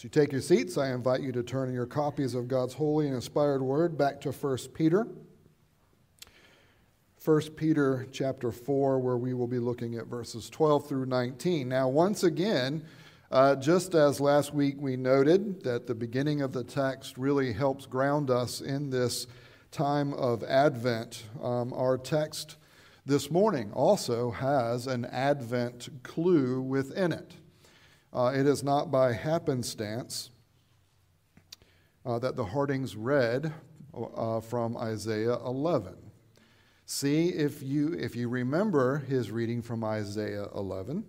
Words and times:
As 0.00 0.04
you 0.04 0.08
take 0.08 0.32
your 0.32 0.40
seats, 0.40 0.78
I 0.78 0.92
invite 0.92 1.20
you 1.20 1.30
to 1.32 1.42
turn 1.42 1.74
your 1.74 1.84
copies 1.84 2.34
of 2.34 2.48
God's 2.48 2.72
holy 2.72 3.04
and 3.04 3.14
inspired 3.14 3.60
word 3.60 3.98
back 3.98 4.18
to 4.22 4.32
1 4.32 4.56
Peter. 4.72 5.06
1 7.22 7.40
Peter 7.50 8.06
chapter 8.10 8.50
4, 8.50 8.98
where 8.98 9.18
we 9.18 9.34
will 9.34 9.46
be 9.46 9.58
looking 9.58 9.96
at 9.96 10.06
verses 10.06 10.48
12 10.48 10.88
through 10.88 11.04
19. 11.04 11.68
Now, 11.68 11.90
once 11.90 12.22
again, 12.22 12.82
uh, 13.30 13.56
just 13.56 13.94
as 13.94 14.22
last 14.22 14.54
week 14.54 14.76
we 14.78 14.96
noted 14.96 15.62
that 15.64 15.86
the 15.86 15.94
beginning 15.94 16.40
of 16.40 16.54
the 16.54 16.64
text 16.64 17.18
really 17.18 17.52
helps 17.52 17.84
ground 17.84 18.30
us 18.30 18.62
in 18.62 18.88
this 18.88 19.26
time 19.70 20.14
of 20.14 20.42
Advent, 20.44 21.24
um, 21.42 21.74
our 21.74 21.98
text 21.98 22.56
this 23.04 23.30
morning 23.30 23.70
also 23.72 24.30
has 24.30 24.86
an 24.86 25.04
Advent 25.04 25.90
clue 26.02 26.62
within 26.62 27.12
it. 27.12 27.34
Uh, 28.12 28.32
it 28.34 28.46
is 28.46 28.64
not 28.64 28.90
by 28.90 29.12
happenstance 29.12 30.30
uh, 32.04 32.18
that 32.18 32.34
the 32.34 32.44
Hardings 32.44 32.96
read 32.96 33.52
uh, 33.94 34.40
from 34.40 34.76
Isaiah 34.76 35.36
11. 35.44 35.94
See 36.86 37.28
if 37.28 37.62
you, 37.62 37.92
if 37.94 38.16
you 38.16 38.28
remember 38.28 38.98
his 38.98 39.30
reading 39.30 39.62
from 39.62 39.84
Isaiah 39.84 40.48
11. 40.56 41.04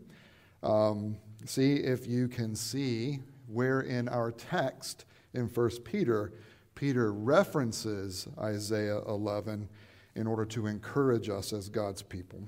Um, 0.61 1.17
see 1.45 1.77
if 1.77 2.05
you 2.05 2.27
can 2.27 2.55
see 2.55 3.19
where 3.47 3.81
in 3.81 4.07
our 4.07 4.31
text 4.31 5.05
in 5.33 5.47
1 5.47 5.69
Peter, 5.83 6.33
Peter 6.75 7.11
references 7.11 8.27
Isaiah 8.39 9.01
11 9.07 9.67
in 10.15 10.27
order 10.27 10.45
to 10.45 10.67
encourage 10.67 11.29
us 11.29 11.51
as 11.51 11.67
God's 11.67 12.03
people. 12.03 12.47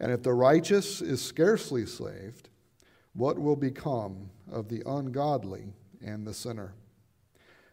And 0.00 0.10
if 0.10 0.22
the 0.22 0.32
righteous 0.32 1.02
is 1.02 1.20
scarcely 1.20 1.84
saved, 1.84 2.48
what 3.12 3.38
will 3.38 3.56
become 3.56 4.30
of 4.50 4.68
the 4.68 4.82
ungodly 4.86 5.74
and 6.02 6.26
the 6.26 6.32
sinner? 6.32 6.72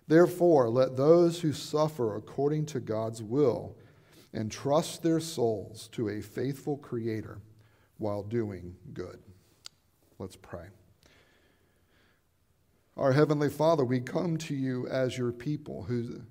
Therefore, 0.08 0.70
let 0.70 0.98
those 0.98 1.40
who 1.40 1.54
suffer 1.54 2.16
according 2.16 2.66
to 2.68 2.82
God's 2.82 3.24
will 3.24 3.78
entrust 4.34 5.02
their 5.02 5.22
souls 5.22 5.88
to 5.94 6.10
a 6.10 6.22
faithful 6.22 6.78
Creator 6.78 7.40
while 7.98 8.24
doing 8.24 8.76
good. 8.94 9.20
Let's 10.20 10.36
pray. 10.36 10.68
Our 12.98 13.14
Heavenly 13.14 13.50
Father, 13.50 13.86
we 13.86 14.02
come 14.02 14.38
to 14.40 14.56
you 14.56 14.88
as 14.88 15.18
your 15.18 15.32
people 15.32 15.84
who 15.84 16.22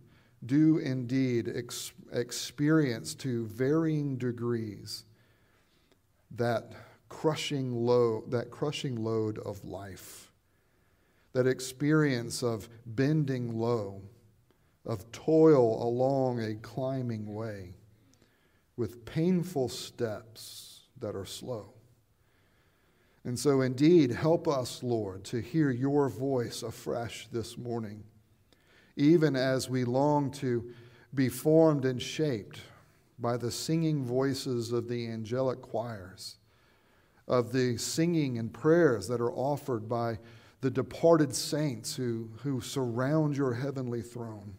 do 0.44 0.78
indeed 0.78 1.50
ex- 1.54 1.92
experience 2.12 3.14
to 3.14 3.46
varying 3.46 4.18
degrees 4.18 5.05
that 6.32 6.72
crushing 7.08 7.72
load, 7.72 8.30
that 8.30 8.50
crushing 8.50 8.96
load 8.96 9.38
of 9.38 9.64
life, 9.64 10.32
that 11.32 11.46
experience 11.46 12.42
of 12.42 12.68
bending 12.84 13.58
low, 13.58 14.02
of 14.84 15.10
toil 15.12 15.82
along 15.82 16.40
a 16.40 16.54
climbing 16.56 17.34
way, 17.34 17.74
with 18.76 19.04
painful 19.04 19.68
steps 19.68 20.80
that 20.98 21.14
are 21.14 21.24
slow. 21.24 21.72
And 23.24 23.38
so, 23.38 23.60
indeed, 23.60 24.12
help 24.12 24.46
us, 24.46 24.82
Lord, 24.84 25.24
to 25.24 25.40
hear 25.40 25.70
your 25.70 26.08
voice 26.08 26.62
afresh 26.62 27.26
this 27.32 27.58
morning, 27.58 28.04
even 28.96 29.34
as 29.34 29.68
we 29.68 29.84
long 29.84 30.30
to 30.32 30.72
be 31.12 31.28
formed 31.28 31.84
and 31.84 32.00
shaped 32.00 32.60
by 33.18 33.36
the 33.36 33.50
singing 33.50 34.04
voices 34.04 34.72
of 34.72 34.88
the 34.88 35.06
angelic 35.06 35.62
choirs, 35.62 36.36
of 37.26 37.52
the 37.52 37.76
singing 37.76 38.38
and 38.38 38.52
prayers 38.52 39.08
that 39.08 39.20
are 39.20 39.32
offered 39.32 39.88
by 39.88 40.18
the 40.60 40.70
departed 40.70 41.34
saints 41.34 41.96
who, 41.96 42.30
who 42.42 42.60
surround 42.60 43.36
your 43.36 43.54
heavenly 43.54 44.02
throne. 44.02 44.54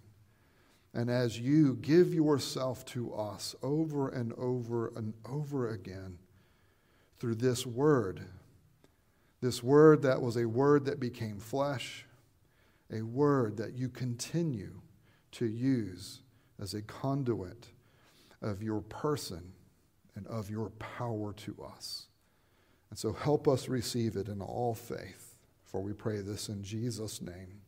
And 0.94 1.10
as 1.10 1.40
you 1.40 1.76
give 1.82 2.14
yourself 2.14 2.86
to 2.86 3.14
us 3.14 3.56
over 3.62 4.10
and 4.10 4.34
over 4.34 4.88
and 4.96 5.14
over 5.30 5.70
again 5.70 6.18
through 7.20 7.36
this 7.36 7.66
word, 7.66 8.22
this 9.42 9.62
word 9.62 10.02
that 10.02 10.22
was 10.22 10.38
a 10.38 10.46
word 10.46 10.86
that 10.86 11.00
became 11.00 11.40
flesh, 11.40 12.06
a 12.92 13.02
word 13.02 13.58
that 13.58 13.74
you 13.74 13.90
continue 13.90 14.82
to 15.34 15.46
use 15.46 16.22
as 16.60 16.74
a 16.74 16.82
conduit 16.82 17.68
of 18.42 18.62
your 18.62 18.82
person 18.82 19.54
and 20.16 20.28
of 20.28 20.50
your 20.50 20.70
power 20.72 21.34
to 21.34 21.56
us. 21.64 22.08
And 22.90 22.98
so 22.98 23.14
help 23.14 23.48
us 23.48 23.68
receive 23.68 24.16
it 24.16 24.28
in 24.28 24.42
all 24.42 24.74
faith, 24.74 25.36
for 25.66 25.82
we 25.82 25.94
pray 25.94 26.22
this 26.22 26.50
in 26.50 26.64
Jesus' 26.64 27.22
name. 27.22 27.62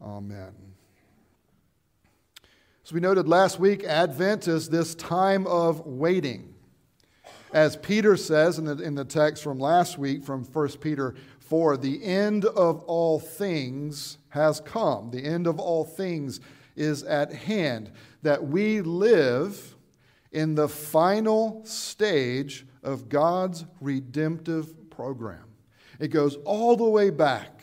Amen. 0.00 0.52
As 2.84 2.92
we 2.92 3.00
noted 3.00 3.28
last 3.28 3.60
week, 3.60 3.84
Advent 3.84 4.48
is 4.48 4.68
this 4.68 4.96
time 4.96 5.46
of 5.46 5.86
waiting. 5.86 6.52
As 7.52 7.76
Peter 7.76 8.16
says 8.16 8.58
in 8.58 8.64
the, 8.64 8.78
in 8.78 8.94
the 8.94 9.04
text 9.04 9.42
from 9.42 9.60
last 9.60 9.98
week, 9.98 10.24
from 10.24 10.44
1 10.44 10.68
Peter 10.80 11.14
4, 11.38 11.76
the 11.76 12.02
end 12.02 12.44
of 12.44 12.82
all 12.84 13.20
things 13.20 14.18
has 14.30 14.60
come. 14.60 15.10
The 15.10 15.24
end 15.24 15.46
of 15.46 15.60
all 15.60 15.84
things 15.84 16.40
is 16.76 17.02
at 17.02 17.32
hand, 17.32 17.90
that 18.22 18.46
we 18.46 18.80
live 18.80 19.76
in 20.30 20.54
the 20.54 20.68
final 20.68 21.62
stage 21.64 22.66
of 22.82 23.08
God's 23.08 23.64
redemptive 23.80 24.90
program. 24.90 25.44
It 26.00 26.08
goes 26.08 26.36
all 26.44 26.76
the 26.76 26.84
way 26.84 27.10
back 27.10 27.62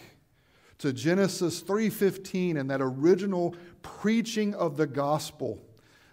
to 0.80 0.94
Genesis 0.94 1.62
3:15 1.62 2.58
and 2.58 2.70
that 2.70 2.82
original 2.82 3.56
preaching 3.82 4.54
of 4.56 4.78
the 4.78 4.88
gospel 4.88 5.60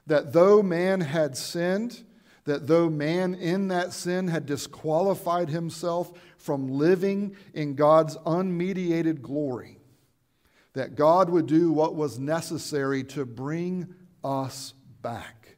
that 0.06 0.32
though 0.32 0.62
man 0.62 1.00
had 1.00 1.36
sinned, 1.36 2.02
that 2.44 2.66
though 2.66 2.88
man 2.88 3.34
in 3.34 3.68
that 3.68 3.92
sin 3.92 4.28
had 4.28 4.46
disqualified 4.46 5.48
himself 5.48 6.12
from 6.38 6.68
living 6.68 7.36
in 7.54 7.74
God's 7.74 8.16
unmediated 8.24 9.20
glory, 9.20 9.75
that 10.76 10.94
God 10.94 11.30
would 11.30 11.46
do 11.46 11.72
what 11.72 11.94
was 11.94 12.18
necessary 12.18 13.02
to 13.04 13.24
bring 13.24 13.94
us 14.22 14.74
back. 15.00 15.56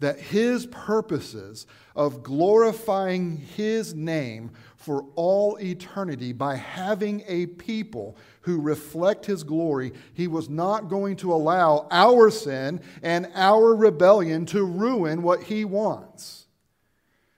That 0.00 0.18
His 0.18 0.64
purposes 0.64 1.66
of 1.94 2.22
glorifying 2.22 3.36
His 3.36 3.94
name 3.94 4.52
for 4.74 5.04
all 5.16 5.58
eternity 5.60 6.32
by 6.32 6.56
having 6.56 7.24
a 7.28 7.44
people 7.44 8.16
who 8.40 8.58
reflect 8.58 9.26
His 9.26 9.42
glory, 9.42 9.92
He 10.14 10.26
was 10.26 10.48
not 10.48 10.88
going 10.88 11.16
to 11.16 11.34
allow 11.34 11.86
our 11.90 12.30
sin 12.30 12.80
and 13.02 13.30
our 13.34 13.76
rebellion 13.76 14.46
to 14.46 14.64
ruin 14.64 15.22
what 15.22 15.42
He 15.42 15.66
wants. 15.66 16.46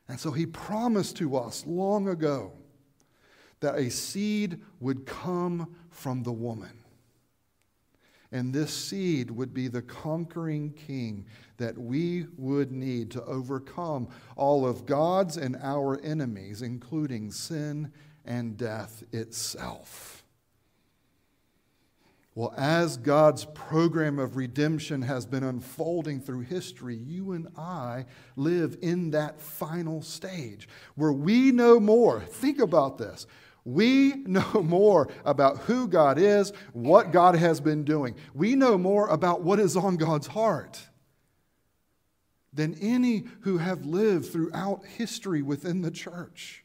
And 0.07 0.21
so 0.21 0.31
He 0.31 0.47
promised 0.47 1.17
to 1.17 1.37
us 1.37 1.67
long 1.67 2.07
ago 2.07 2.53
that 3.59 3.75
a 3.75 3.91
seed 3.91 4.61
would 4.79 5.07
come 5.07 5.75
from 5.91 6.23
the 6.23 6.33
woman 6.33 6.80
and 8.33 8.55
this 8.55 8.73
seed 8.73 9.31
would 9.31 9.53
be 9.53 9.69
the 9.69 9.83
conquering 9.83 10.73
king 10.73 11.27
that 11.57 11.77
we 11.77 12.27
would 12.37 12.71
need 12.71 13.11
to 13.11 13.25
overcome 13.25 14.09
all 14.37 14.67
of 14.67 14.87
God's 14.87 15.37
and 15.37 15.57
our 15.63 16.01
enemies, 16.01 16.63
including 16.63 17.33
sin 17.33 17.93
and 18.25 18.57
death 18.57 19.03
itself. 19.13 20.21
Well, 22.37 22.55
as 22.57 22.97
God's 22.97 23.45
program 23.45 24.21
of 24.21 24.37
redemption 24.37 25.03
has 25.03 25.27
been 25.27 25.43
unfolding 25.43 26.21
through 26.21 26.43
history, 26.43 26.95
you 26.95 27.33
and 27.33 27.49
I 27.59 28.07
live 28.37 28.79
in 28.81 29.11
that 29.11 29.41
final 29.41 30.01
stage 30.01 30.69
where 30.95 31.13
we 31.13 31.51
know 31.51 31.81
more. 31.81 32.21
Think 32.21 32.61
about 32.61 32.99
this. 32.99 33.27
We 33.65 34.15
know 34.27 34.63
more 34.63 35.09
about 35.25 35.59
who 35.59 35.89
God 35.89 36.19
is, 36.19 36.53
what 36.73 37.13
God 37.13 37.35
has 37.37 37.61
been 37.61 37.85
doing. 37.85 38.15
We 38.35 38.55
know 38.55 38.79
more 38.79 39.09
about 39.09 39.43
what 39.43 39.61
is 39.61 39.77
on 39.77 39.97
God's 39.97 40.27
heart 40.27 40.81
than 42.53 42.75
any 42.81 43.25
who 43.41 43.59
have 43.59 43.85
lived 43.85 44.33
throughout 44.33 44.85
history 44.85 45.43
within 45.43 45.83
the 45.83 45.91
church. 45.91 46.65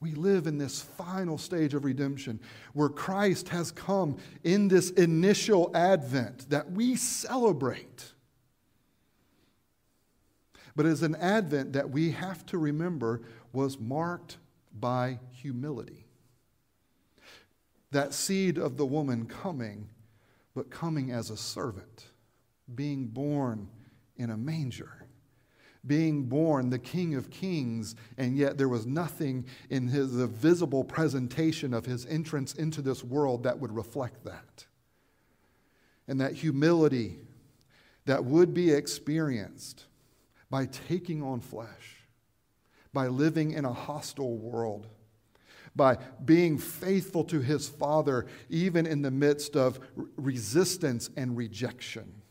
We 0.00 0.12
live 0.12 0.46
in 0.46 0.58
this 0.58 0.82
final 0.82 1.38
stage 1.38 1.72
of 1.72 1.84
redemption 1.84 2.38
where 2.74 2.90
Christ 2.90 3.48
has 3.48 3.70
come 3.70 4.18
in 4.42 4.68
this 4.68 4.90
initial 4.90 5.70
advent 5.74 6.50
that 6.50 6.70
we 6.72 6.96
celebrate. 6.96 8.12
But 10.76 10.84
as 10.84 11.02
an 11.02 11.14
advent 11.16 11.72
that 11.72 11.88
we 11.88 12.10
have 12.10 12.44
to 12.46 12.58
remember 12.58 13.22
was 13.52 13.78
marked 13.78 14.36
by 14.78 15.18
humility. 15.30 16.06
That 17.90 18.12
seed 18.12 18.58
of 18.58 18.76
the 18.76 18.86
woman 18.86 19.26
coming, 19.26 19.88
but 20.54 20.70
coming 20.70 21.10
as 21.10 21.30
a 21.30 21.36
servant, 21.36 22.06
being 22.74 23.06
born 23.06 23.68
in 24.16 24.30
a 24.30 24.36
manger 24.36 25.04
being 25.86 26.24
born, 26.24 26.70
the 26.70 26.78
King 26.78 27.14
of 27.14 27.30
Kings, 27.30 27.94
and 28.16 28.36
yet 28.36 28.56
there 28.56 28.68
was 28.68 28.86
nothing 28.86 29.46
in 29.70 29.88
his 29.88 30.12
the 30.12 30.26
visible 30.26 30.84
presentation 30.84 31.74
of 31.74 31.84
his 31.84 32.06
entrance 32.06 32.54
into 32.54 32.80
this 32.80 33.04
world 33.04 33.42
that 33.42 33.58
would 33.58 33.72
reflect 33.72 34.24
that. 34.24 34.64
And 36.08 36.20
that 36.20 36.34
humility 36.34 37.18
that 38.06 38.24
would 38.24 38.52
be 38.54 38.70
experienced 38.70 39.86
by 40.50 40.66
taking 40.66 41.22
on 41.22 41.40
flesh, 41.40 41.93
by 42.94 43.08
living 43.08 43.50
in 43.50 43.66
a 43.66 43.72
hostile 43.72 44.38
world, 44.38 44.86
by 45.76 45.98
being 46.24 46.56
faithful 46.56 47.24
to 47.24 47.40
his 47.40 47.68
Father, 47.68 48.26
even 48.48 48.86
in 48.86 49.02
the 49.02 49.10
midst 49.10 49.56
of 49.56 49.78
resistance 50.16 51.10
and 51.16 51.36
rejection 51.36 52.22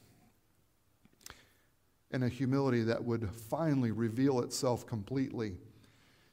and 2.13 2.24
a 2.24 2.30
humility 2.30 2.83
that 2.83 3.04
would 3.04 3.30
finally 3.50 3.92
reveal 3.92 4.39
itself 4.39 4.86
completely 4.86 5.57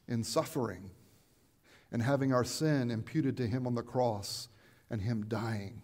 in 0.07 0.23
suffering 0.23 0.91
and 1.91 2.01
having 2.01 2.31
our 2.31 2.45
sin 2.45 2.91
imputed 2.91 3.35
to 3.35 3.47
him 3.47 3.65
on 3.65 3.73
the 3.73 3.81
cross 3.81 4.47
and 4.91 5.01
him 5.01 5.25
dying. 5.27 5.81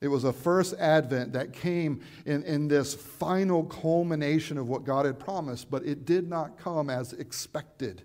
It 0.00 0.08
was 0.08 0.24
a 0.24 0.32
first 0.32 0.74
advent 0.74 1.32
that 1.32 1.52
came 1.52 2.02
in, 2.24 2.42
in 2.44 2.68
this 2.68 2.94
final 2.94 3.64
culmination 3.64 4.58
of 4.58 4.68
what 4.68 4.84
God 4.84 5.06
had 5.06 5.18
promised, 5.18 5.70
but 5.70 5.84
it 5.84 6.04
did 6.04 6.28
not 6.28 6.58
come 6.58 6.88
as 6.88 7.12
expected. 7.12 8.02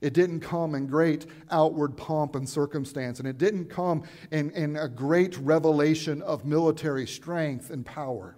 It 0.00 0.12
didn't 0.12 0.40
come 0.40 0.74
in 0.74 0.86
great 0.86 1.26
outward 1.50 1.96
pomp 1.96 2.36
and 2.36 2.48
circumstance, 2.48 3.18
and 3.18 3.26
it 3.26 3.38
didn't 3.38 3.66
come 3.66 4.04
in, 4.30 4.50
in 4.50 4.76
a 4.76 4.88
great 4.88 5.36
revelation 5.38 6.22
of 6.22 6.44
military 6.44 7.06
strength 7.06 7.70
and 7.70 7.84
power 7.84 8.36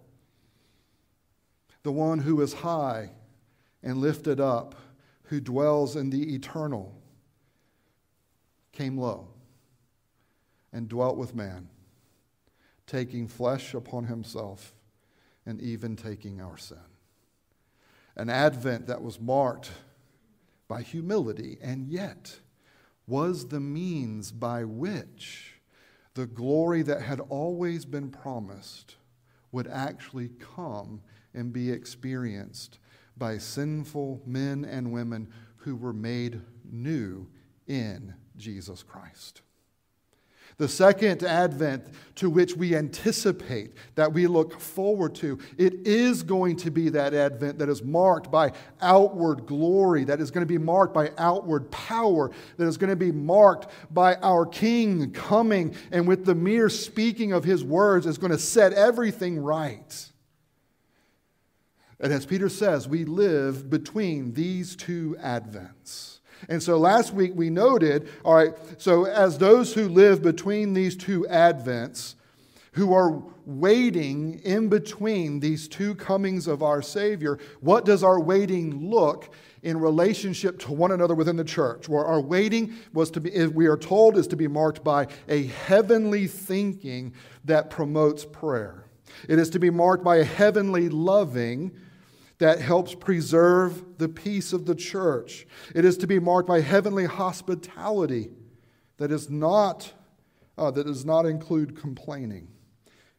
the 1.83 1.93
one 1.93 2.19
who 2.19 2.41
is 2.41 2.53
high 2.53 3.11
and 3.83 3.99
lifted 3.99 4.41
up, 4.41 4.75
who 5.25 5.41
dwells 5.41 5.97
in 5.97 6.11
the 6.11 6.35
eternal, 6.35 6.95
came 8.73 8.99
low 8.99 9.29
and 10.73 10.89
dwelt 10.89 11.17
with 11.17 11.35
man, 11.35 11.69
taking 12.91 13.29
flesh 13.29 13.73
upon 13.73 14.05
himself 14.05 14.75
and 15.47 15.61
even 15.61 15.95
taking 15.95 16.41
our 16.41 16.59
sin. 16.59 16.79
An 18.17 18.29
advent 18.29 18.89
that 18.89 19.01
was 19.01 19.21
marked 19.21 19.71
by 20.67 20.83
humility 20.83 21.57
and 21.63 21.87
yet 21.87 22.41
was 23.07 23.47
the 23.47 23.61
means 23.61 24.33
by 24.33 24.65
which 24.65 25.61
the 26.15 26.27
glory 26.27 26.83
that 26.83 27.03
had 27.03 27.21
always 27.29 27.85
been 27.85 28.11
promised 28.11 28.97
would 29.53 29.69
actually 29.69 30.31
come 30.57 31.01
and 31.33 31.53
be 31.53 31.71
experienced 31.71 32.81
by 33.17 33.39
sinful 33.39 34.21
men 34.27 34.65
and 34.65 34.93
women 34.93 35.29
who 35.59 35.77
were 35.77 35.93
made 35.93 36.41
new 36.65 37.29
in 37.69 38.15
Jesus 38.37 38.83
Christ. 38.83 39.43
The 40.61 40.69
second 40.69 41.23
advent 41.23 41.87
to 42.17 42.29
which 42.29 42.55
we 42.55 42.77
anticipate, 42.77 43.73
that 43.95 44.13
we 44.13 44.27
look 44.27 44.61
forward 44.61 45.15
to, 45.15 45.39
it 45.57 45.73
is 45.87 46.23
going 46.23 46.57
to 46.59 46.71
be 46.71 46.91
that 46.91 47.15
advent 47.15 47.59
that 47.61 47.71
is 47.71 47.83
marked 47.83 48.31
by 48.31 48.53
outward 48.83 49.47
glory, 49.47 50.05
that 50.05 50.21
is 50.21 50.31
going 50.31 50.47
to 50.47 50.53
be 50.53 50.59
marked 50.59 50.93
by 50.93 51.13
outward 51.17 51.71
power, 51.71 52.31
that 52.59 52.67
is 52.67 52.77
going 52.77 52.91
to 52.91 52.95
be 52.95 53.11
marked 53.11 53.69
by 53.91 54.17
our 54.17 54.45
King 54.45 55.13
coming 55.13 55.75
and 55.93 56.07
with 56.07 56.27
the 56.27 56.35
mere 56.35 56.69
speaking 56.69 57.33
of 57.33 57.43
his 57.43 57.65
words 57.65 58.05
is 58.05 58.19
going 58.19 58.31
to 58.31 58.39
set 58.39 58.75
everything 58.75 59.43
right. 59.43 60.11
And 61.99 62.13
as 62.13 62.27
Peter 62.27 62.51
says, 62.51 62.87
we 62.87 63.07
live 63.07 63.71
between 63.71 64.35
these 64.35 64.77
two 64.77 65.17
advents. 65.21 66.20
And 66.49 66.63
so 66.63 66.79
last 66.79 67.13
week 67.13 67.33
we 67.35 67.51
noted, 67.51 68.09
all 68.25 68.35
right, 68.35 68.55
so 68.79 69.05
as 69.05 69.39
those 69.39 69.75
who 69.75 69.89
live 69.89 70.23
between 70.23 70.73
these 70.73 70.97
two 70.97 71.27
advents, 71.31 72.15
who 72.73 72.95
are 72.95 73.23
waiting 73.47 74.41
in 74.45 74.69
between 74.69 75.41
these 75.41 75.67
two 75.67 75.95
comings 75.97 76.47
of 76.47 76.63
our 76.63 76.83
Savior, 76.83 77.39
what 77.61 77.85
does 77.85 78.05
our 78.05 78.21
waiting 78.21 78.91
look 78.91 79.35
in 79.63 79.79
relationship 79.79 80.59
to 80.61 80.73
one 80.73 80.93
another 80.93 81.15
within 81.15 81.37
the 81.37 81.45
church? 81.45 81.89
Where 81.89 82.05
our 82.05 82.21
waiting 82.21 82.75
was 82.93 83.11
to 83.13 83.21
be, 83.21 83.47
we 83.49 83.67
are 83.67 83.77
told, 83.77 84.17
is 84.17 84.29
to 84.29 84.37
be 84.37 84.49
marked 84.49 84.85
by 84.85 85.09
a 85.29 85.45
heavenly 85.45 86.27
thinking 86.27 87.13
that 87.45 87.71
promotes 87.71 88.25
prayer. 88.25 88.85
It 89.29 89.39
is 89.39 89.51
to 89.51 89.59
be 89.59 89.71
marked 89.71 90.05
by 90.05 90.17
a 90.17 90.25
heavenly 90.25 90.89
loving 90.89 91.73
that 92.41 92.61
helps 92.61 92.95
preserve 92.95 93.99
the 93.99 94.09
peace 94.09 94.53
of 94.53 94.67
the 94.67 94.75
church. 94.75 95.47
It 95.75 95.85
is 95.85 95.97
to 95.99 96.07
be 96.07 96.19
marked 96.19 96.49
by 96.49 96.61
heavenly 96.61 97.05
hospitality 97.05 98.31
that 98.97 99.13
is 99.13 99.31
not 99.31 99.93
uh, 100.59 100.71
that 100.71 100.87
does 100.87 101.07
not 101.07 101.25
include 101.25 101.79
complaining. 101.79 102.49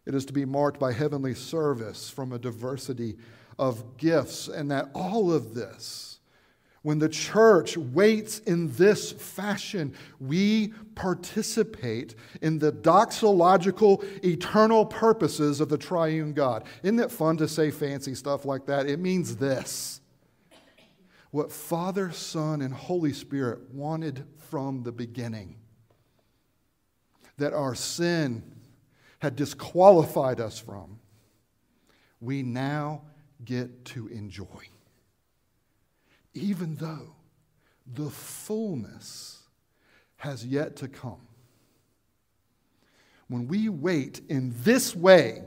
It 0.05 0.13
is 0.13 0.25
to 0.25 0.33
be 0.33 0.45
marked 0.45 0.79
by 0.79 0.91
heavenly 0.91 1.33
service 1.33 2.09
from 2.09 2.31
a 2.31 2.39
diversity 2.39 3.17
of 3.57 3.97
gifts, 3.97 4.47
and 4.47 4.69
that 4.69 4.89
all 4.93 5.31
of 5.33 5.55
this 5.55 6.10
when 6.83 6.97
the 6.97 7.09
church 7.09 7.77
waits 7.77 8.39
in 8.39 8.73
this 8.73 9.11
fashion, 9.11 9.93
we 10.19 10.73
participate 10.95 12.15
in 12.41 12.57
the 12.57 12.71
doxological, 12.71 14.03
eternal 14.25 14.85
purposes 14.85 15.61
of 15.61 15.69
the 15.69 15.77
triune 15.77 16.33
God. 16.33 16.63
Isn't 16.81 16.99
it 16.99 17.11
fun 17.11 17.37
to 17.37 17.47
say 17.47 17.69
fancy 17.69 18.15
stuff 18.15 18.45
like 18.45 18.65
that? 18.65 18.87
It 18.87 18.99
means 18.99 19.35
this 19.35 20.01
what 21.29 21.51
Father, 21.51 22.11
Son, 22.11 22.61
and 22.61 22.73
Holy 22.73 23.13
Spirit 23.13 23.73
wanted 23.73 24.25
from 24.49 24.83
the 24.83 24.91
beginning 24.91 25.55
that 27.37 27.53
our 27.53 27.73
sin 27.73 28.43
had 29.19 29.35
disqualified 29.35 30.41
us 30.41 30.59
from, 30.59 30.99
we 32.19 32.43
now 32.43 33.03
get 33.45 33.85
to 33.85 34.07
enjoy 34.07 34.45
even 36.33 36.75
though 36.75 37.15
the 37.85 38.09
fullness 38.09 39.43
has 40.17 40.45
yet 40.45 40.75
to 40.77 40.87
come. 40.87 41.27
When 43.27 43.47
we 43.47 43.69
wait 43.69 44.21
in 44.29 44.53
this 44.63 44.95
way, 44.95 45.43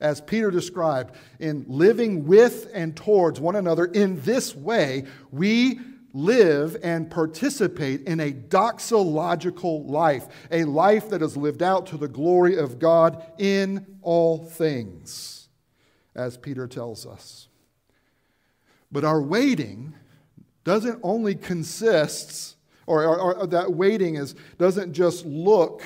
as 0.00 0.20
Peter 0.20 0.50
described, 0.50 1.14
in 1.38 1.64
living 1.68 2.26
with 2.26 2.68
and 2.74 2.96
towards 2.96 3.40
one 3.40 3.56
another 3.56 3.86
in 3.86 4.20
this 4.22 4.54
way, 4.54 5.04
we 5.30 5.80
live 6.12 6.76
and 6.82 7.10
participate 7.10 8.02
in 8.02 8.20
a 8.20 8.32
doxological 8.32 9.88
life, 9.88 10.26
a 10.50 10.64
life 10.64 11.10
that 11.10 11.22
is 11.22 11.36
lived 11.36 11.62
out 11.62 11.86
to 11.86 11.96
the 11.96 12.08
glory 12.08 12.56
of 12.56 12.78
God 12.78 13.24
in 13.38 13.84
all 14.00 14.44
things, 14.44 15.48
as 16.14 16.36
Peter 16.36 16.68
tells 16.68 17.04
us. 17.04 17.48
But 18.92 19.04
our 19.04 19.20
waiting 19.20 19.94
doesn't 20.64 20.98
only 21.02 21.34
consists, 21.34 22.56
or, 22.86 23.04
or, 23.04 23.34
or, 23.34 23.46
that 23.46 23.72
waiting 23.72 24.16
is, 24.16 24.34
doesn't 24.58 24.92
just 24.92 25.24
look 25.24 25.82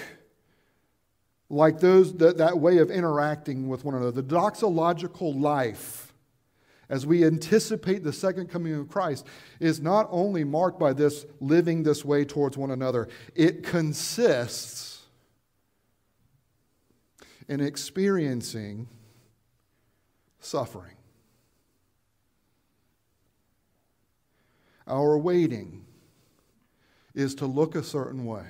like 1.50 1.80
those, 1.80 2.16
that, 2.18 2.38
that 2.38 2.58
way 2.58 2.78
of 2.78 2.90
interacting 2.90 3.68
with 3.68 3.84
one 3.84 3.94
another. 3.94 4.10
The 4.10 4.22
doxological 4.22 5.38
life 5.40 6.08
as 6.90 7.04
we 7.04 7.24
anticipate 7.24 8.02
the 8.02 8.12
second 8.12 8.48
coming 8.48 8.74
of 8.74 8.88
Christ, 8.88 9.26
is 9.60 9.80
not 9.80 10.08
only 10.10 10.44
marked 10.44 10.78
by 10.78 10.92
this 10.92 11.26
living 11.40 11.82
this 11.82 12.04
way 12.04 12.24
towards 12.24 12.56
one 12.56 12.70
another, 12.70 13.08
it 13.34 13.62
consists 13.62 15.02
in 17.46 17.60
experiencing 17.60 18.88
suffering. 20.40 20.94
Our 24.88 25.18
waiting 25.18 25.84
is 27.14 27.34
to 27.36 27.46
look 27.46 27.74
a 27.74 27.82
certain 27.82 28.24
way. 28.24 28.46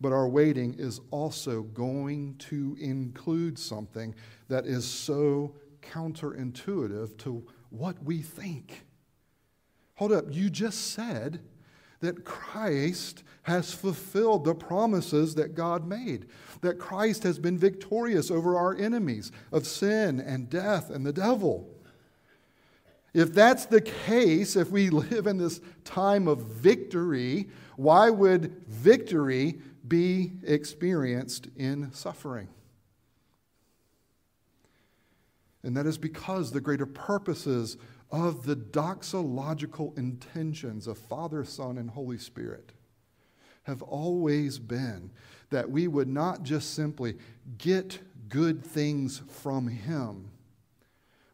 But 0.00 0.12
our 0.12 0.28
waiting 0.28 0.74
is 0.78 1.00
also 1.12 1.62
going 1.62 2.34
to 2.50 2.76
include 2.80 3.58
something 3.58 4.14
that 4.48 4.66
is 4.66 4.84
so 4.84 5.54
counterintuitive 5.80 7.16
to 7.18 7.46
what 7.70 8.02
we 8.02 8.20
think. 8.20 8.84
Hold 9.94 10.12
up, 10.12 10.24
you 10.30 10.50
just 10.50 10.92
said 10.92 11.40
that 12.00 12.24
Christ 12.24 13.22
has 13.42 13.72
fulfilled 13.72 14.44
the 14.44 14.54
promises 14.54 15.36
that 15.36 15.54
God 15.54 15.86
made, 15.86 16.26
that 16.60 16.78
Christ 16.78 17.22
has 17.22 17.38
been 17.38 17.56
victorious 17.56 18.30
over 18.30 18.56
our 18.56 18.74
enemies 18.76 19.30
of 19.52 19.66
sin 19.66 20.18
and 20.18 20.50
death 20.50 20.90
and 20.90 21.06
the 21.06 21.12
devil. 21.12 21.71
If 23.14 23.34
that's 23.34 23.66
the 23.66 23.80
case, 23.80 24.56
if 24.56 24.70
we 24.70 24.90
live 24.90 25.26
in 25.26 25.38
this 25.38 25.60
time 25.84 26.28
of 26.28 26.38
victory, 26.38 27.48
why 27.76 28.10
would 28.10 28.64
victory 28.66 29.60
be 29.86 30.32
experienced 30.42 31.48
in 31.56 31.92
suffering? 31.92 32.48
And 35.62 35.76
that 35.76 35.86
is 35.86 35.98
because 35.98 36.50
the 36.50 36.60
greater 36.60 36.86
purposes 36.86 37.76
of 38.10 38.44
the 38.44 38.56
doxological 38.56 39.96
intentions 39.96 40.86
of 40.86 40.98
Father, 40.98 41.44
Son, 41.44 41.78
and 41.78 41.90
Holy 41.90 42.18
Spirit 42.18 42.72
have 43.64 43.80
always 43.82 44.58
been 44.58 45.10
that 45.50 45.70
we 45.70 45.86
would 45.86 46.08
not 46.08 46.42
just 46.42 46.74
simply 46.74 47.16
get 47.58 48.00
good 48.28 48.64
things 48.64 49.22
from 49.28 49.68
Him, 49.68 50.31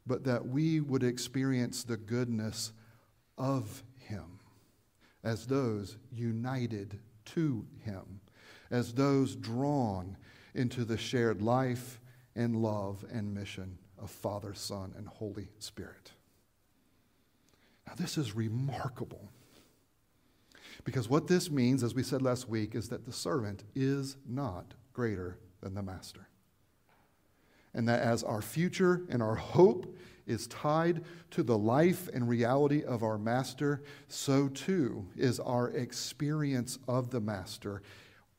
but 0.08 0.24
that 0.24 0.48
we 0.48 0.80
would 0.80 1.02
experience 1.02 1.84
the 1.84 1.96
goodness 1.96 2.72
of 3.36 3.84
Him 3.98 4.40
as 5.22 5.46
those 5.46 5.98
united 6.10 6.98
to 7.26 7.66
Him, 7.84 8.20
as 8.70 8.94
those 8.94 9.36
drawn 9.36 10.16
into 10.54 10.84
the 10.84 10.96
shared 10.96 11.42
life 11.42 12.00
and 12.34 12.56
love 12.56 13.04
and 13.12 13.34
mission 13.34 13.78
of 13.98 14.10
Father, 14.10 14.54
Son, 14.54 14.94
and 14.96 15.06
Holy 15.06 15.48
Spirit. 15.58 16.12
Now, 17.86 17.94
this 17.96 18.16
is 18.16 18.34
remarkable. 18.34 19.30
Because 20.84 21.08
what 21.08 21.26
this 21.26 21.50
means, 21.50 21.82
as 21.82 21.94
we 21.94 22.02
said 22.02 22.22
last 22.22 22.48
week, 22.48 22.74
is 22.74 22.88
that 22.88 23.04
the 23.04 23.12
servant 23.12 23.64
is 23.74 24.16
not 24.26 24.74
greater 24.92 25.38
than 25.60 25.74
the 25.74 25.82
master. 25.82 26.28
And 27.74 27.88
that 27.88 28.02
as 28.02 28.22
our 28.22 28.42
future 28.42 29.02
and 29.08 29.22
our 29.22 29.34
hope 29.34 29.96
is 30.26 30.46
tied 30.46 31.04
to 31.30 31.42
the 31.42 31.56
life 31.56 32.08
and 32.12 32.28
reality 32.28 32.82
of 32.84 33.02
our 33.02 33.18
master, 33.18 33.82
so 34.08 34.48
too 34.48 35.06
is 35.16 35.40
our 35.40 35.70
experience 35.70 36.78
of 36.86 37.10
the 37.10 37.20
master 37.20 37.82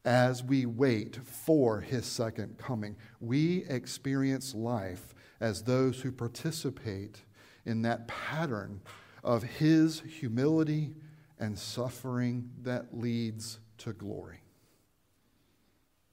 as 0.06 0.44
we 0.44 0.66
wait 0.66 1.18
for 1.24 1.82
his 1.82 2.06
second 2.06 2.58
coming. 2.58 2.96
We 3.20 3.66
experience 3.66 4.54
life 4.56 5.14
as 5.40 5.64
those 5.64 6.02
who 6.02 6.12
participate 6.12 7.24
in 7.66 7.82
that 7.84 8.08
pattern 8.08 8.82
of 9.24 9.44
his 9.44 10.02
humility 10.02 10.94
and 11.40 11.58
suffering 11.58 12.50
that 12.62 12.98
leads 12.98 13.60
to 13.80 13.94
glory. 13.94 14.42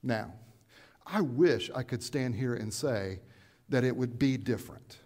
Now, 0.02 0.32
I 1.06 1.20
wish 1.20 1.70
I 1.75 1.82
could 1.82 2.02
stand 2.02 2.34
here 2.34 2.54
and 2.54 2.72
say 2.72 3.20
that 3.68 3.84
it 3.84 3.96
would 3.96 4.18
be 4.18 4.36
different. 4.36 4.98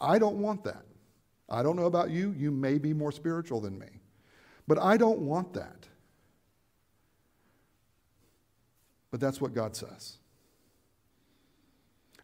I 0.00 0.18
don't 0.18 0.36
want 0.36 0.64
that. 0.64 0.84
I 1.48 1.62
don't 1.62 1.76
know 1.76 1.86
about 1.86 2.10
you. 2.10 2.34
You 2.36 2.50
may 2.50 2.78
be 2.78 2.92
more 2.92 3.12
spiritual 3.12 3.60
than 3.60 3.78
me. 3.78 3.88
But 4.66 4.78
I 4.78 4.96
don't 4.96 5.20
want 5.20 5.54
that. 5.54 5.88
But 9.10 9.20
that's 9.20 9.40
what 9.40 9.54
God 9.54 9.76
says. 9.76 10.16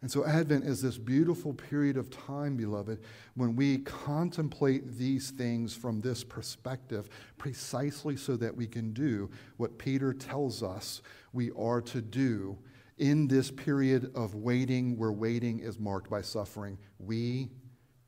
And 0.00 0.10
so, 0.10 0.24
Advent 0.24 0.64
is 0.64 0.80
this 0.80 0.96
beautiful 0.96 1.52
period 1.52 1.96
of 1.96 2.08
time, 2.08 2.56
beloved, 2.56 3.00
when 3.34 3.56
we 3.56 3.78
contemplate 3.78 4.96
these 4.96 5.30
things 5.30 5.74
from 5.74 6.00
this 6.00 6.22
perspective, 6.22 7.08
precisely 7.36 8.16
so 8.16 8.36
that 8.36 8.56
we 8.56 8.66
can 8.68 8.92
do 8.92 9.28
what 9.56 9.76
Peter 9.76 10.12
tells 10.12 10.62
us 10.62 11.02
we 11.32 11.50
are 11.58 11.80
to 11.80 12.00
do 12.00 12.56
in 12.98 13.28
this 13.28 13.50
period 13.50 14.12
of 14.14 14.34
waiting, 14.34 14.96
where 14.98 15.12
waiting 15.12 15.60
is 15.60 15.78
marked 15.78 16.10
by 16.10 16.20
suffering. 16.20 16.78
We 16.98 17.50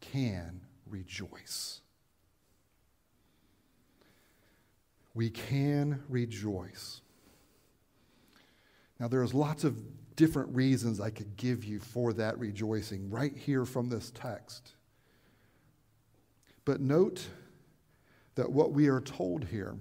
can 0.01 0.61
rejoice. 0.87 1.81
We 5.15 5.31
can 5.31 6.03
rejoice. 6.09 7.01
Now, 8.99 9.09
there's 9.09 9.33
lots 9.33 9.65
of 9.65 9.77
different 10.17 10.55
reasons 10.55 11.01
I 11.01 11.11
could 11.11 11.37
give 11.37 11.65
you 11.65 11.81
for 11.81 12.13
that 12.13 12.39
rejoicing 12.39 13.09
right 13.11 13.35
here 13.35 13.65
from 13.65 13.89
this 13.89 14.11
text. 14.11 14.75
But 16.65 16.81
note 16.81 17.27
that 18.35 18.51
what 18.51 18.73
we 18.73 18.89
are 18.89 19.01
told 19.01 19.45
here 19.45 19.77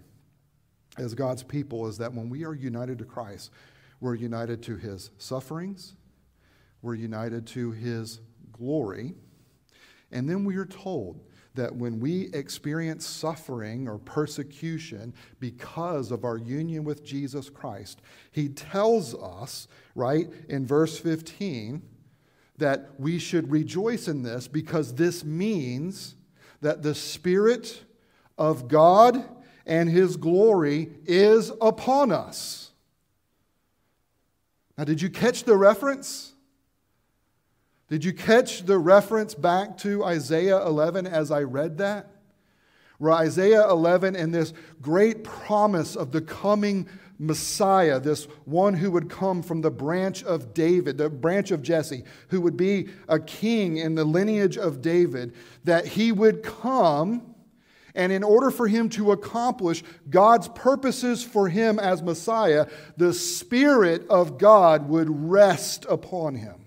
as 0.97 1.13
God's 1.13 1.43
people 1.43 1.87
is 1.87 1.97
that 1.97 2.13
when 2.13 2.29
we 2.29 2.45
are 2.45 2.53
united 2.53 2.97
to 2.99 3.05
Christ, 3.05 3.51
we're 3.99 4.15
united 4.15 4.63
to 4.63 4.75
his 4.75 5.11
sufferings, 5.17 5.95
we're 6.81 6.95
united 6.95 7.45
to 7.47 7.71
his 7.71 8.21
glory, 8.51 9.13
and 10.11 10.29
then 10.29 10.45
we 10.45 10.55
are 10.55 10.65
told 10.65 11.19
that 11.55 11.75
when 11.75 11.99
we 11.99 12.29
experience 12.33 13.05
suffering 13.05 13.87
or 13.87 13.97
persecution 13.97 15.13
because 15.39 16.11
of 16.11 16.23
our 16.23 16.37
union 16.37 16.83
with 16.83 17.03
Jesus 17.03 17.49
Christ, 17.49 18.01
he 18.31 18.49
tells 18.49 19.13
us, 19.15 19.67
right, 19.95 20.29
in 20.47 20.65
verse 20.65 20.97
15, 20.97 21.81
that 22.57 22.89
we 22.97 23.17
should 23.19 23.51
rejoice 23.51 24.07
in 24.07 24.23
this 24.23 24.47
because 24.47 24.93
this 24.93 25.23
means 25.23 26.15
that 26.61 26.81
the 26.83 26.95
Spirit 26.95 27.83
of 28.37 28.67
God 28.67 29.23
and 29.65 29.89
his 29.89 30.17
glory 30.17 30.89
is 31.05 31.51
upon 31.61 32.11
us. 32.11 32.68
Now, 34.79 34.85
did 34.85 35.01
you 35.01 35.09
catch 35.09 35.43
the 35.43 35.57
reference? 35.57 36.31
Did 37.89 38.05
you 38.05 38.13
catch 38.13 38.65
the 38.65 38.77
reference 38.77 39.35
back 39.35 39.77
to 39.79 40.05
Isaiah 40.05 40.65
11 40.65 41.05
as 41.05 41.31
I 41.31 41.41
read 41.41 41.79
that? 41.79 42.09
Where 42.97 43.11
Isaiah 43.11 43.69
11 43.69 44.15
and 44.15 44.33
this 44.33 44.53
great 44.81 45.25
promise 45.25 45.97
of 45.97 46.13
the 46.13 46.21
coming 46.21 46.87
Messiah, 47.17 47.99
this 47.99 48.23
one 48.45 48.73
who 48.73 48.89
would 48.91 49.09
come 49.09 49.43
from 49.43 49.59
the 49.59 49.69
branch 49.69 50.23
of 50.23 50.53
David, 50.53 50.97
the 50.97 51.09
branch 51.09 51.51
of 51.51 51.61
Jesse, 51.61 52.05
who 52.29 52.39
would 52.39 52.55
be 52.55 52.87
a 53.09 53.19
king 53.19 53.75
in 53.75 53.95
the 53.95 54.05
lineage 54.05 54.57
of 54.57 54.81
David, 54.81 55.33
that 55.65 55.87
he 55.87 56.13
would 56.13 56.41
come, 56.41 57.28
and 57.99 58.13
in 58.13 58.23
order 58.23 58.49
for 58.49 58.65
him 58.65 58.87
to 58.87 59.11
accomplish 59.11 59.83
God's 60.09 60.47
purposes 60.47 61.21
for 61.21 61.49
him 61.49 61.79
as 61.79 62.01
Messiah, 62.01 62.67
the 62.95 63.13
Spirit 63.13 64.07
of 64.09 64.37
God 64.37 64.87
would 64.87 65.09
rest 65.29 65.85
upon 65.89 66.35
him 66.35 66.65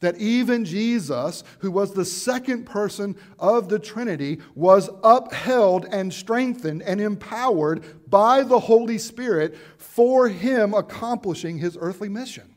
that 0.00 0.18
even 0.18 0.66
Jesus, 0.66 1.42
who 1.60 1.70
was 1.70 1.94
the 1.94 2.04
second 2.04 2.66
person 2.66 3.16
of 3.38 3.70
the 3.70 3.78
Trinity, 3.78 4.38
was 4.54 4.90
upheld 5.02 5.86
and 5.86 6.12
strengthened 6.12 6.82
and 6.82 7.00
empowered 7.00 7.82
by 8.10 8.42
the 8.42 8.60
Holy 8.60 8.98
Spirit 8.98 9.56
for 9.78 10.28
him 10.28 10.74
accomplishing 10.74 11.56
his 11.56 11.78
earthly 11.80 12.10
mission. 12.10 12.53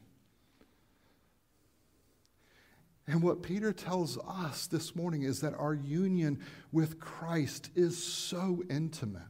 And 3.07 3.23
what 3.23 3.41
Peter 3.41 3.71
tells 3.71 4.17
us 4.17 4.67
this 4.67 4.95
morning 4.95 5.23
is 5.23 5.39
that 5.39 5.53
our 5.53 5.73
union 5.73 6.39
with 6.71 6.99
Christ 6.99 7.69
is 7.73 8.01
so 8.01 8.63
intimate 8.69 9.23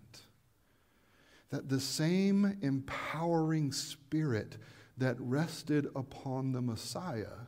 that 1.51 1.69
the 1.69 1.79
same 1.79 2.57
empowering 2.61 3.71
spirit 3.71 4.57
that 4.97 5.15
rested 5.19 5.87
upon 5.95 6.51
the 6.51 6.61
Messiah 6.61 7.45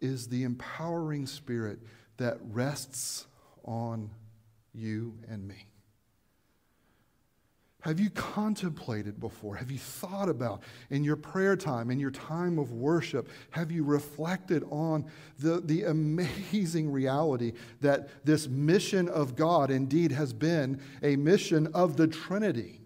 is 0.00 0.28
the 0.28 0.42
empowering 0.42 1.26
spirit 1.26 1.78
that 2.16 2.38
rests 2.40 3.26
on 3.64 4.10
you 4.72 5.18
and 5.28 5.46
me. 5.46 5.66
Have 7.84 8.00
you 8.00 8.08
contemplated 8.08 9.20
before? 9.20 9.56
Have 9.56 9.70
you 9.70 9.76
thought 9.76 10.30
about 10.30 10.62
in 10.88 11.04
your 11.04 11.16
prayer 11.16 11.54
time, 11.54 11.90
in 11.90 12.00
your 12.00 12.10
time 12.10 12.58
of 12.58 12.72
worship? 12.72 13.28
Have 13.50 13.70
you 13.70 13.84
reflected 13.84 14.64
on 14.70 15.04
the, 15.38 15.60
the 15.60 15.82
amazing 15.82 16.90
reality 16.90 17.52
that 17.82 18.24
this 18.24 18.48
mission 18.48 19.06
of 19.10 19.36
God 19.36 19.70
indeed 19.70 20.12
has 20.12 20.32
been 20.32 20.80
a 21.02 21.16
mission 21.16 21.66
of 21.74 21.98
the 21.98 22.06
Trinity? 22.06 22.80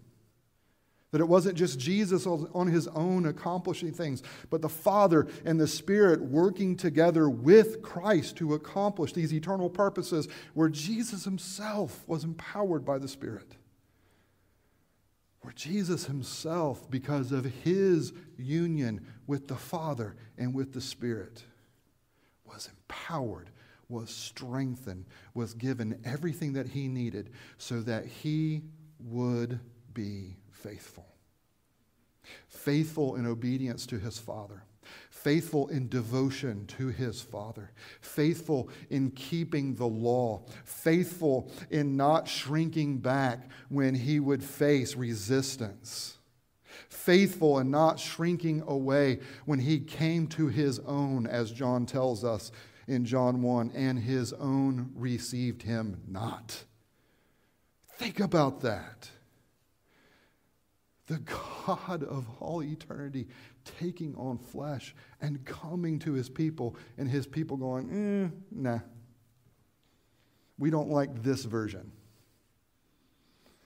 That 1.12 1.20
it 1.20 1.28
wasn't 1.28 1.56
just 1.56 1.78
Jesus 1.78 2.26
on 2.26 2.66
his 2.66 2.88
own 2.88 3.26
accomplishing 3.26 3.92
things, 3.92 4.24
but 4.50 4.62
the 4.62 4.68
Father 4.68 5.28
and 5.44 5.60
the 5.60 5.68
Spirit 5.68 6.20
working 6.20 6.74
together 6.74 7.30
with 7.30 7.82
Christ 7.82 8.34
to 8.38 8.54
accomplish 8.54 9.12
these 9.12 9.32
eternal 9.32 9.70
purposes 9.70 10.26
where 10.54 10.68
Jesus 10.68 11.22
himself 11.22 12.02
was 12.08 12.24
empowered 12.24 12.84
by 12.84 12.98
the 12.98 13.06
Spirit 13.06 13.57
where 15.40 15.52
Jesus 15.52 16.06
himself, 16.06 16.90
because 16.90 17.32
of 17.32 17.44
his 17.44 18.12
union 18.36 19.06
with 19.26 19.48
the 19.48 19.56
Father 19.56 20.16
and 20.36 20.54
with 20.54 20.72
the 20.72 20.80
Spirit, 20.80 21.44
was 22.44 22.68
empowered, 22.68 23.50
was 23.88 24.10
strengthened, 24.10 25.06
was 25.34 25.54
given 25.54 26.00
everything 26.04 26.52
that 26.54 26.68
he 26.68 26.88
needed 26.88 27.30
so 27.56 27.80
that 27.82 28.06
he 28.06 28.62
would 28.98 29.60
be 29.94 30.36
faithful. 30.50 31.06
Faithful 32.48 33.16
in 33.16 33.26
obedience 33.26 33.86
to 33.86 33.98
his 33.98 34.18
Father 34.18 34.62
faithful 35.22 35.68
in 35.68 35.88
devotion 35.88 36.66
to 36.66 36.88
his 36.88 37.20
Father, 37.20 37.70
faithful 38.00 38.70
in 38.90 39.10
keeping 39.10 39.74
the 39.74 39.86
law, 39.86 40.44
faithful 40.64 41.50
in 41.70 41.96
not 41.96 42.28
shrinking 42.28 42.98
back 42.98 43.50
when 43.68 43.94
he 43.94 44.20
would 44.20 44.42
face 44.42 44.94
resistance, 44.94 46.18
faithful 46.88 47.58
in 47.58 47.70
not 47.70 47.98
shrinking 47.98 48.62
away 48.66 49.18
when 49.44 49.58
he 49.58 49.80
came 49.80 50.26
to 50.26 50.46
his 50.46 50.78
own, 50.80 51.26
as 51.26 51.50
John 51.50 51.84
tells 51.84 52.24
us 52.24 52.52
in 52.86 53.04
John 53.04 53.42
1, 53.42 53.72
and 53.74 53.98
his 53.98 54.32
own 54.34 54.92
received 54.94 55.62
him 55.62 56.00
not. 56.06 56.64
Think 57.96 58.20
about 58.20 58.60
that. 58.60 59.10
The 61.08 61.18
God 61.18 62.04
of 62.04 62.26
all 62.38 62.62
eternity 62.62 63.28
taking 63.78 64.14
on 64.16 64.38
flesh 64.38 64.94
and 65.20 65.44
coming 65.44 65.98
to 66.00 66.12
his 66.12 66.28
people, 66.28 66.76
and 66.96 67.08
his 67.08 67.26
people 67.26 67.56
going, 67.56 67.88
mm, 67.88 68.32
nah, 68.50 68.80
we 70.58 70.70
don't 70.70 70.90
like 70.90 71.22
this 71.22 71.44
version. 71.44 71.92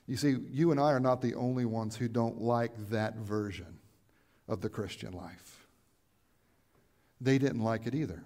You 0.07 0.17
see, 0.17 0.37
you 0.51 0.71
and 0.71 0.81
I 0.81 0.93
are 0.93 1.01
not 1.01 1.23
the 1.23 1.35
only 1.35 1.65
ones 1.65 1.97
who 1.97 2.09
don't 2.09 2.41
like 2.41 2.73
that 2.91 3.17
version 3.17 3.79
of 4.49 4.61
the 4.61 4.69
Christian 4.69 5.13
life. 5.13 5.67
They 7.21 7.39
didn't 7.39 7.63
like 7.63 7.87
it 7.87 7.95
either. 7.95 8.23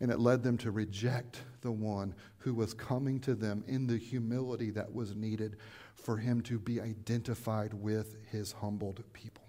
And 0.00 0.10
it 0.10 0.18
led 0.18 0.42
them 0.42 0.56
to 0.58 0.70
reject 0.70 1.42
the 1.60 1.70
one 1.70 2.14
who 2.38 2.54
was 2.54 2.72
coming 2.72 3.20
to 3.20 3.34
them 3.34 3.62
in 3.68 3.86
the 3.86 3.98
humility 3.98 4.70
that 4.70 4.92
was 4.92 5.14
needed 5.14 5.56
for 5.94 6.16
him 6.16 6.40
to 6.42 6.58
be 6.58 6.80
identified 6.80 7.74
with 7.74 8.16
his 8.30 8.52
humbled 8.52 9.04
people 9.12 9.39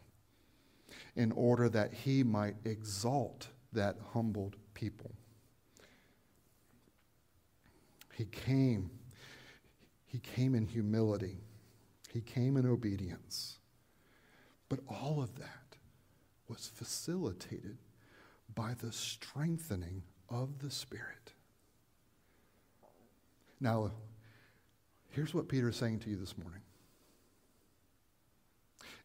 in 1.16 1.32
order 1.34 1.70
that 1.70 1.94
he 1.94 2.24
might 2.24 2.56
exalt 2.66 3.48
that 3.74 3.98
humbled 4.14 4.56
people. 4.74 5.12
He 8.14 8.26
came. 8.26 8.92
He 10.06 10.20
came 10.20 10.56
in 10.56 10.66
humility. 10.66 11.38
He 12.12 12.22
came 12.22 12.58
in 12.58 12.66
obedience. 12.66 13.58
But 14.70 14.80
all 14.88 15.22
of 15.22 15.38
that 15.40 15.78
was 16.48 16.72
facilitated 16.74 17.78
by 18.54 18.74
the 18.80 18.92
strengthening 18.92 20.04
of 20.30 20.60
the 20.60 20.70
Spirit. 20.70 21.34
Now, 23.60 23.92
here's 25.10 25.34
what 25.34 25.48
Peter 25.48 25.70
is 25.70 25.76
saying 25.76 26.00
to 26.00 26.10
you 26.10 26.18
this 26.18 26.38
morning 26.38 26.62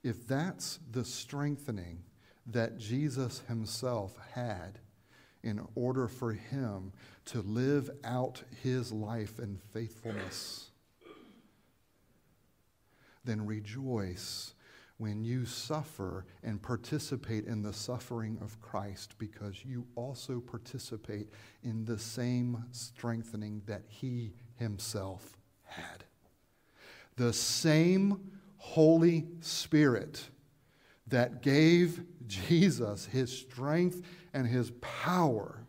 if 0.06 0.24
that's 0.28 0.78
the 0.92 1.04
strengthening 1.04 2.04
that 2.46 2.78
Jesus 2.78 3.42
himself 3.48 4.16
had 4.34 4.78
in 5.42 5.60
order 5.74 6.06
for 6.06 6.32
him 6.32 6.92
to 7.24 7.42
live 7.42 7.90
out 8.04 8.44
his 8.62 8.92
life 8.92 9.40
in 9.40 9.58
faithfulness, 9.72 10.70
then 13.24 13.44
rejoice 13.44 14.54
when 14.98 15.24
you 15.24 15.44
suffer 15.44 16.24
and 16.44 16.62
participate 16.62 17.44
in 17.44 17.62
the 17.62 17.72
suffering 17.72 18.38
of 18.40 18.60
Christ 18.60 19.16
because 19.18 19.64
you 19.64 19.88
also 19.96 20.38
participate 20.38 21.30
in 21.64 21.84
the 21.84 21.98
same 21.98 22.64
strengthening 22.70 23.60
that 23.66 23.82
he 23.88 24.34
himself 24.54 25.36
had. 25.64 26.04
The 27.16 27.32
same 27.32 28.35
Holy 28.66 29.24
Spirit 29.40 30.28
that 31.06 31.40
gave 31.40 32.02
Jesus 32.26 33.06
his 33.06 33.32
strength 33.32 34.02
and 34.34 34.44
his 34.44 34.72
power 34.80 35.64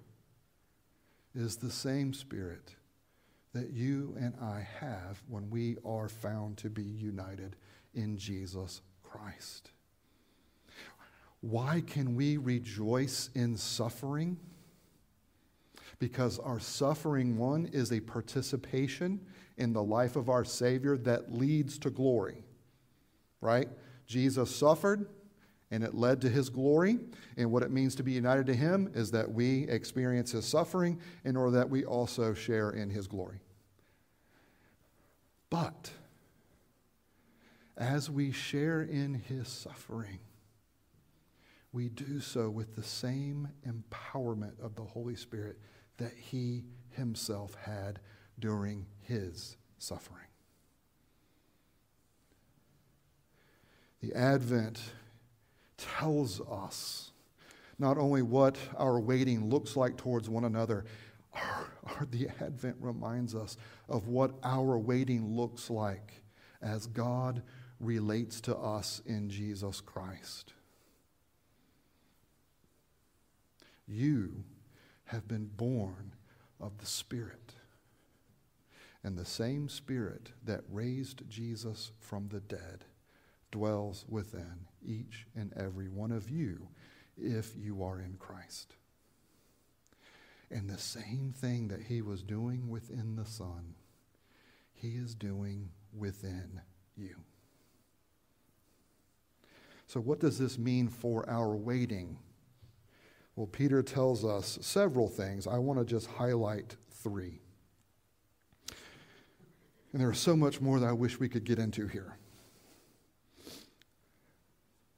is 1.36 1.58
the 1.58 1.70
same 1.70 2.12
Spirit 2.12 2.76
that 3.54 3.70
you 3.70 4.16
and 4.20 4.34
I 4.42 4.68
have 4.80 5.22
when 5.30 5.50
we 5.52 5.78
are 5.86 6.10
found 6.10 6.58
to 6.58 6.72
be 6.72 6.82
united 6.82 7.56
in 7.94 8.18
Jesus 8.18 8.82
Christ. 9.04 9.72
Why 11.42 11.84
can 11.86 12.16
we 12.16 12.38
rejoice 12.38 13.30
in 13.36 13.58
suffering? 13.58 14.40
Because 16.00 16.40
our 16.40 16.60
suffering, 16.60 17.38
one, 17.38 17.68
is 17.68 17.92
a 17.92 18.00
participation 18.00 19.22
in 19.56 19.72
the 19.72 19.84
life 19.84 20.16
of 20.16 20.30
our 20.30 20.44
Savior 20.44 20.98
that 20.98 21.32
leads 21.32 21.78
to 21.78 21.92
glory 21.92 22.44
right? 23.42 23.70
Jesus 24.06 24.56
suffered 24.56 25.08
and 25.70 25.84
it 25.84 25.94
led 25.94 26.22
to 26.22 26.30
his 26.30 26.50
glory. 26.50 27.00
And 27.36 27.52
what 27.52 27.64
it 27.64 27.72
means 27.72 27.96
to 27.96 28.04
be 28.04 28.14
united 28.14 28.46
to 28.48 28.56
him 28.56 28.90
is 28.94 29.12
that 29.12 29.32
we 29.32 29.68
experience 29.68 30.32
his 30.32 30.46
suffering 30.46 31.00
in 31.26 31.36
order 31.36 31.58
that 31.58 31.70
we 31.70 31.86
also 31.86 32.34
share 32.34 32.72
in 32.72 32.90
his 32.90 33.08
glory. 33.08 33.42
But 35.50 35.92
as 37.78 38.10
we 38.10 38.32
share 38.32 38.82
in 38.82 39.14
his 39.14 39.48
suffering, 39.48 40.20
we 41.72 41.90
do 41.90 42.20
so 42.20 42.50
with 42.50 42.76
the 42.76 42.84
same 42.84 43.50
empowerment 43.68 44.60
of 44.64 44.76
the 44.76 44.84
Holy 44.84 45.16
Spirit 45.16 45.60
that 45.98 46.14
he 46.16 46.64
himself 46.90 47.56
had 47.56 48.00
during 48.40 48.86
his 49.02 49.58
suffering. 49.78 50.27
The 54.02 54.14
Advent 54.14 54.80
tells 55.78 56.42
us 56.42 57.12
not 57.80 57.98
only 57.98 58.22
what 58.22 58.58
our 58.78 59.00
waiting 59.00 59.50
looks 59.50 59.76
like 59.76 59.98
towards 59.98 60.30
one 60.30 60.44
another, 60.44 60.86
our, 61.34 61.72
our, 61.84 62.08
the 62.10 62.30
Advent 62.42 62.78
reminds 62.80 63.36
us 63.36 63.58
of 63.90 64.08
what 64.08 64.34
our 64.44 64.78
waiting 64.78 65.36
looks 65.36 65.70
like 65.70 66.22
as 66.62 66.88
God 66.88 67.42
relates 67.80 68.42
to 68.42 68.56
us 68.56 69.02
in 69.06 69.30
Jesus 69.30 69.82
Christ. 69.82 70.54
You 73.88 74.44
have 75.06 75.28
been 75.28 75.46
born 75.46 76.14
of 76.60 76.78
the 76.80 76.86
Spirit. 76.86 77.54
And 79.04 79.18
the 79.18 79.26
same 79.26 79.70
Spirit 79.70 80.32
that 80.44 80.62
raised 80.70 81.30
Jesus 81.30 81.92
from 82.00 82.28
the 82.28 82.42
dead 82.42 82.86
dwells 83.52 84.06
within 84.08 84.68
each 84.86 85.26
and 85.36 85.54
every 85.56 85.88
one 85.88 86.12
of 86.12 86.30
you 86.30 86.68
if 87.18 87.54
you 87.58 87.84
are 87.84 88.00
in 88.00 88.16
Christ. 88.20 88.76
And 90.50 90.70
the 90.70 90.78
same 90.78 91.34
thing 91.36 91.68
that 91.68 91.84
he 91.84 92.02
was 92.02 92.24
doing 92.24 92.70
within 92.70 93.16
the 93.16 93.26
Son, 93.26 93.76
he 94.74 94.90
is 94.90 95.14
doing 95.14 95.70
within 95.94 96.62
you. 96.96 97.16
So, 99.88 100.00
what 100.00 100.20
does 100.20 100.38
this 100.38 100.58
mean 100.58 100.90
for 100.90 101.30
our 101.30 101.56
waiting? 101.56 102.18
Well, 103.36 103.48
Peter 103.48 103.84
tells 103.84 104.26
us 104.26 104.58
several 104.62 105.08
things. 105.08 105.48
I 105.48 105.58
want 105.58 105.80
to 105.80 105.86
just 105.86 106.08
highlight 106.08 106.76
three. 106.92 107.42
And 109.94 110.02
there 110.02 110.12
is 110.12 110.20
so 110.20 110.36
much 110.36 110.60
more 110.60 110.80
that 110.80 110.88
I 110.88 110.94
wish 110.94 111.20
we 111.20 111.30
could 111.30 111.44
get 111.44 111.60
into 111.60 111.88
here. 111.88 112.18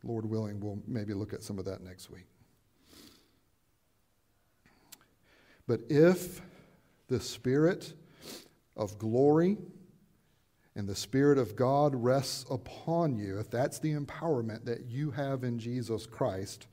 Lord 0.03 0.25
willing, 0.25 0.59
we'll 0.59 0.81
maybe 0.87 1.13
look 1.13 1.33
at 1.33 1.43
some 1.43 1.59
of 1.59 1.65
that 1.65 1.81
next 1.81 2.09
week. 2.09 2.25
But 5.67 5.81
if 5.89 6.41
the 7.07 7.19
Spirit 7.19 7.93
of 8.75 8.97
glory 8.97 9.57
and 10.75 10.87
the 10.87 10.95
Spirit 10.95 11.37
of 11.37 11.55
God 11.55 11.93
rests 11.93 12.45
upon 12.49 13.17
you, 13.17 13.39
if 13.39 13.49
that's 13.49 13.79
the 13.79 13.93
empowerment 13.93 14.65
that 14.65 14.85
you 14.87 15.11
have 15.11 15.43
in 15.43 15.59
Jesus 15.59 16.05
Christ, 16.05 16.67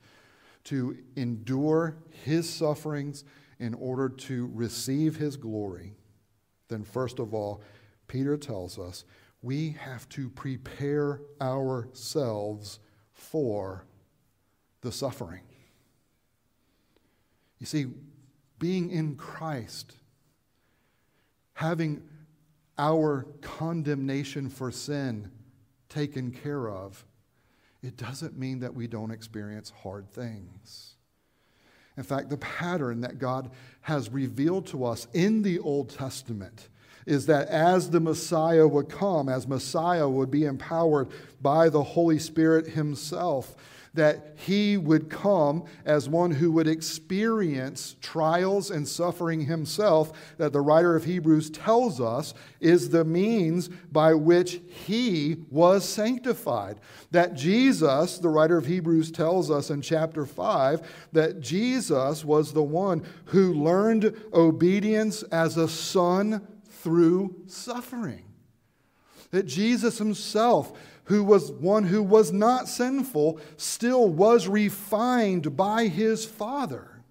to 0.65 0.97
endure 1.15 1.97
his 2.23 2.49
sufferings 2.49 3.23
in 3.59 3.73
order 3.73 4.09
to 4.09 4.49
receive 4.53 5.15
his 5.15 5.37
glory, 5.37 5.93
then 6.67 6.83
first 6.83 7.19
of 7.19 7.33
all, 7.33 7.61
Peter 8.07 8.37
tells 8.37 8.79
us 8.79 9.05
we 9.41 9.71
have 9.79 10.07
to 10.09 10.29
prepare 10.29 11.21
ourselves 11.41 12.79
for 13.17 13.83
the 14.81 14.91
suffering. 14.91 15.41
You 17.59 17.65
see, 17.65 17.87
being 18.59 18.91
in 18.91 19.15
Christ, 19.15 19.93
having 21.53 22.03
our 22.77 23.25
condemnation 23.41 24.49
for 24.49 24.71
sin 24.71 25.31
taken 25.89 26.31
care 26.31 26.69
of, 26.69 27.03
it 27.81 27.97
doesn't 27.97 28.37
mean 28.37 28.59
that 28.59 28.73
we 28.73 28.87
don't 28.87 29.11
experience 29.11 29.71
hard 29.81 30.09
things. 30.09 30.93
In 31.97 32.03
fact, 32.03 32.29
the 32.29 32.37
pattern 32.37 33.01
that 33.01 33.17
God 33.17 33.49
has 33.81 34.09
revealed 34.11 34.67
to 34.67 34.85
us 34.85 35.07
in 35.13 35.41
the 35.41 35.57
Old 35.59 35.89
Testament 35.89 36.69
is 37.07 37.25
that 37.25 37.47
as 37.47 37.89
the 37.89 37.99
Messiah 37.99 38.67
would 38.67 38.89
come, 38.89 39.29
as 39.29 39.47
Messiah 39.47 40.07
would 40.07 40.29
be 40.29 40.45
empowered 40.45 41.07
by 41.41 41.69
the 41.69 41.81
Holy 41.81 42.19
Spirit 42.19 42.67
Himself, 42.67 43.55
that 43.97 44.33
he 44.35 44.77
would 44.77 45.09
come 45.09 45.63
as 45.83 46.07
one 46.07 46.29
who 46.29 46.51
would 46.51 46.67
experience 46.67 47.95
trials 47.99 48.69
and 48.69 48.87
suffering 48.87 49.41
himself, 49.41 50.11
that 50.37 50.53
the 50.53 50.61
writer 50.61 50.95
of 50.95 51.03
Hebrews 51.03 51.49
tells 51.49 51.99
us 51.99 52.35
is 52.59 52.89
the 52.89 53.03
means 53.03 53.69
by 53.91 54.13
which 54.13 54.61
he 54.67 55.37
was 55.49 55.83
sanctified. 55.83 56.79
That 57.09 57.33
Jesus, 57.33 58.19
the 58.19 58.29
writer 58.29 58.57
of 58.57 58.67
Hebrews 58.67 59.09
tells 59.11 59.49
us 59.49 59.71
in 59.71 59.81
chapter 59.81 60.27
5, 60.27 61.07
that 61.13 61.41
Jesus 61.41 62.23
was 62.23 62.53
the 62.53 62.63
one 62.63 63.03
who 63.25 63.53
learned 63.53 64.15
obedience 64.31 65.23
as 65.23 65.57
a 65.57 65.67
son 65.67 66.45
through 66.87 67.35
suffering. 67.47 68.23
That 69.31 69.43
Jesus 69.43 69.97
himself 69.97 70.71
who 71.03 71.21
was 71.21 71.51
one 71.51 71.83
who 71.83 72.01
was 72.01 72.31
not 72.31 72.69
sinful, 72.69 73.41
still 73.57 74.07
was 74.07 74.47
refined 74.47 75.57
by 75.57 75.87
his 75.87 76.23
Father. 76.23 77.01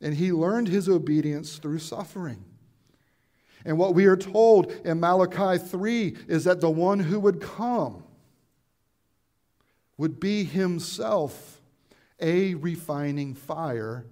And 0.00 0.14
he 0.14 0.32
learned 0.32 0.68
his 0.68 0.88
obedience 0.88 1.58
through 1.58 1.80
suffering. 1.80 2.46
And 3.66 3.76
what 3.76 3.94
we 3.94 4.06
are 4.06 4.16
told 4.16 4.70
in 4.86 5.00
Malachi 5.00 5.58
3 5.58 6.16
is 6.28 6.44
that 6.44 6.62
the 6.62 6.70
one 6.70 7.00
who 7.00 7.20
would 7.20 7.42
come 7.42 8.04
would 9.98 10.18
be 10.18 10.44
himself 10.44 11.60
a 12.20 12.54
refining 12.54 13.34
fire 13.34 14.06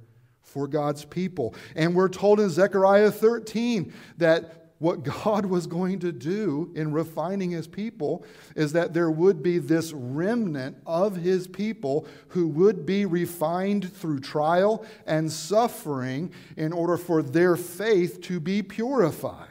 for 0.55 0.69
God's 0.69 1.05
people. 1.05 1.53
And 1.75 1.97
we're 1.97 2.09
told 2.09 2.39
in 2.39 2.49
Zechariah 2.49 3.11
13 3.11 3.93
that 4.19 4.71
what 4.79 5.03
God 5.03 5.47
was 5.55 5.67
going 5.67 5.99
to 5.99 6.13
do 6.13 6.71
in 6.77 6.93
refining 6.93 7.51
his 7.51 7.67
people 7.67 8.25
is 8.55 8.73
that 8.73 8.95
there 8.95 9.11
would 9.11 9.43
be 9.43 9.59
this 9.59 9.93
remnant 9.93 10.77
of 10.87 11.17
his 11.17 11.49
people 11.49 12.07
who 12.29 12.47
would 12.47 12.87
be 12.87 13.05
refined 13.05 13.93
through 13.93 14.21
trial 14.21 14.87
and 15.07 15.31
suffering 15.31 16.31
in 16.57 16.73
order 16.73 16.97
for 16.97 17.21
their 17.21 17.57
faith 17.57 18.21
to 18.23 18.39
be 18.39 18.63
purified. 18.63 19.49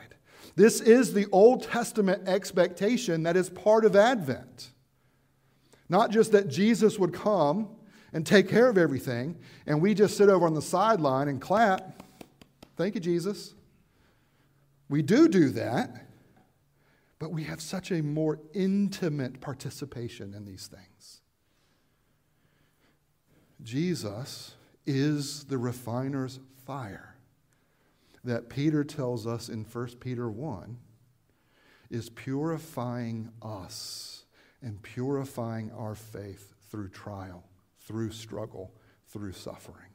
This 0.55 0.79
is 0.79 1.13
the 1.13 1.27
Old 1.33 1.63
Testament 1.63 2.29
expectation 2.29 3.23
that 3.23 3.35
is 3.35 3.49
part 3.49 3.83
of 3.83 3.97
Advent. 3.97 4.69
Not 5.89 6.11
just 6.11 6.31
that 6.31 6.47
Jesus 6.47 6.97
would 6.97 7.13
come 7.13 7.67
and 8.13 8.25
take 8.25 8.47
care 8.47 8.69
of 8.69 8.77
everything, 8.77 9.37
and 9.65 9.81
we 9.81 9.93
just 9.93 10.15
sit 10.15 10.29
over 10.29 10.45
on 10.45 10.53
the 10.53 10.61
sideline 10.61 11.27
and 11.27 11.41
clap. 11.41 12.03
Thank 12.77 12.95
you, 12.95 13.01
Jesus. 13.01 13.53
We 14.89 15.01
do 15.01 15.27
do 15.27 15.49
that, 15.49 16.07
but 17.19 17.31
we 17.31 17.43
have 17.45 17.61
such 17.61 17.91
a 17.91 18.01
more 18.03 18.39
intimate 18.53 19.41
participation 19.41 20.33
in 20.33 20.45
these 20.45 20.67
things. 20.67 21.21
Jesus 23.63 24.55
is 24.85 25.45
the 25.45 25.57
refiner's 25.57 26.39
fire 26.65 27.15
that 28.23 28.49
Peter 28.49 28.83
tells 28.83 29.27
us 29.27 29.49
in 29.49 29.63
1 29.63 29.87
Peter 29.99 30.29
1 30.29 30.77
is 31.89 32.09
purifying 32.09 33.29
us 33.41 34.25
and 34.61 34.81
purifying 34.81 35.71
our 35.71 35.95
faith 35.95 36.53
through 36.69 36.89
trial, 36.89 37.43
through 37.85 38.11
struggle, 38.11 38.73
through 39.07 39.33
suffering. 39.33 39.93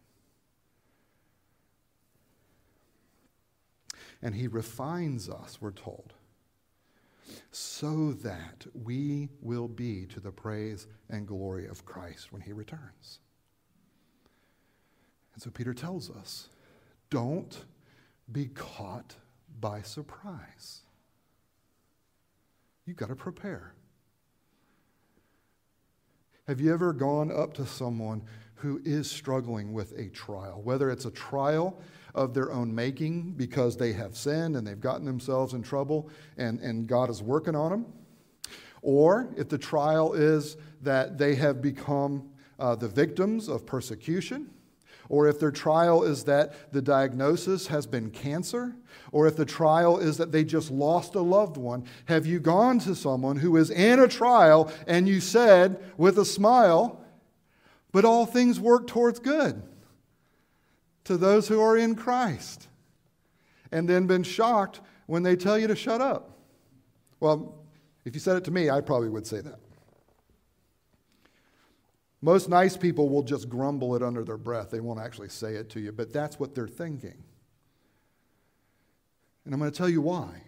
and 4.22 4.35
he 4.35 4.48
refines 4.48 5.29
us, 5.29 5.59
we're 5.61 5.70
told, 5.70 6.14
so 7.51 8.12
that 8.12 8.66
we 8.74 9.29
will 9.40 9.68
be 9.68 10.07
to 10.07 10.20
the 10.20 10.33
praise 10.33 10.87
and 11.09 11.27
glory 11.27 11.66
of 11.66 11.85
Christ 11.85 12.33
when 12.33 12.42
he 12.42 12.53
returns. 12.53 13.20
And 15.35 15.42
so 15.42 15.51
Peter 15.51 15.74
tells 15.74 16.11
us 16.11 16.48
don't 17.11 17.64
be 18.31 18.46
caught 18.46 19.14
by 19.61 19.83
surprise. 19.83 20.83
You've 22.85 22.96
got 22.96 23.09
to 23.09 23.16
prepare. 23.16 23.74
Have 26.48 26.62
you 26.62 26.72
ever 26.72 26.94
gone 26.94 27.30
up 27.30 27.52
to 27.54 27.66
someone 27.66 28.22
who 28.54 28.80
is 28.82 29.11
struggling 29.11 29.74
with 29.74 29.92
a 29.98 30.08
trial, 30.08 30.62
whether 30.64 30.90
it's 30.90 31.04
a 31.04 31.11
trial 31.11 31.78
of 32.14 32.32
their 32.32 32.50
own 32.50 32.74
making 32.74 33.32
because 33.32 33.76
they 33.76 33.92
have 33.92 34.16
sinned 34.16 34.56
and 34.56 34.66
they've 34.66 34.80
gotten 34.80 35.04
themselves 35.04 35.52
in 35.52 35.62
trouble 35.62 36.08
and, 36.38 36.58
and 36.61 36.87
God 36.87 37.11
is 37.11 37.22
working 37.22 37.54
on 37.54 37.70
them. 37.70 37.87
Or 38.80 39.28
if 39.37 39.50
the 39.50 39.58
trial 39.58 40.14
is 40.14 40.56
that 40.80 41.18
they 41.18 41.34
have 41.34 41.61
become 41.61 42.30
uh, 42.58 42.74
the 42.76 42.88
victims 42.88 43.48
of 43.48 43.66
persecution, 43.66 44.48
or 45.09 45.29
if 45.29 45.40
their 45.40 45.51
trial 45.51 46.03
is 46.03 46.25
that 46.25 46.73
the 46.73 46.83
diagnosis 46.83 47.68
has 47.68 47.87
been 47.87 48.11
cancer, 48.11 48.75
or 49.12 49.27
if 49.27 49.37
the 49.37 49.44
trial 49.44 49.99
is 49.99 50.16
that 50.18 50.33
they 50.33 50.44
just 50.44 50.71
lost 50.71 51.14
a 51.14 51.21
loved 51.21 51.57
one, 51.57 51.85
have 52.07 52.27
you 52.27 52.40
gone 52.40 52.79
to 52.81 52.94
someone 52.94 53.37
who 53.37 53.57
is 53.57 53.71
in 53.71 53.99
a 53.99 54.09
trial 54.09 54.71
and 54.87 55.09
you 55.09 55.21
said 55.21 55.83
with 55.97 56.18
a 56.18 56.25
smile, 56.25 57.05
but 57.92 58.05
all 58.05 58.27
things 58.27 58.61
work 58.61 58.87
towards 58.87 59.18
good? 59.18 59.62
to 61.09 61.16
those 61.16 61.49
who 61.49 61.59
are 61.59 61.75
in 61.75 61.94
Christ 61.94 62.68
and 63.73 63.88
then 63.88 64.07
been 64.07 64.23
shocked 64.23 64.83
when 65.07 65.23
they 65.23 65.37
tell 65.37 65.59
you 65.59 65.66
to 65.66 65.75
shut 65.75 66.03
up. 66.03 66.37
Well, 67.18 67.64
if 68.05 68.14
you 68.14 68.21
said 68.21 68.37
it 68.37 68.44
to 68.44 68.51
me, 68.51 68.68
I 68.68 68.83
probably 68.83 69.09
would 69.09 69.27
say 69.27 69.40
that. 69.40 69.59
Most 72.20 72.48
nice 72.48 72.76
people 72.76 73.09
will 73.09 73.22
just 73.22 73.48
grumble 73.48 73.94
it 73.94 74.02
under 74.02 74.24
their 74.24 74.37
breath. 74.37 74.70
They 74.70 74.81
won't 74.81 75.00
actually 75.00 75.28
say 75.28 75.54
it 75.54 75.70
to 75.70 75.81
you, 75.81 75.92
but 75.92 76.12
that's 76.12 76.40
what 76.40 76.54
they're 76.54 76.66
thinking. 76.66 77.22
And 79.44 79.54
I'm 79.54 79.61
going 79.61 79.70
to 79.70 79.76
tell 79.76 79.88
you 79.88 80.02
why. 80.02 80.42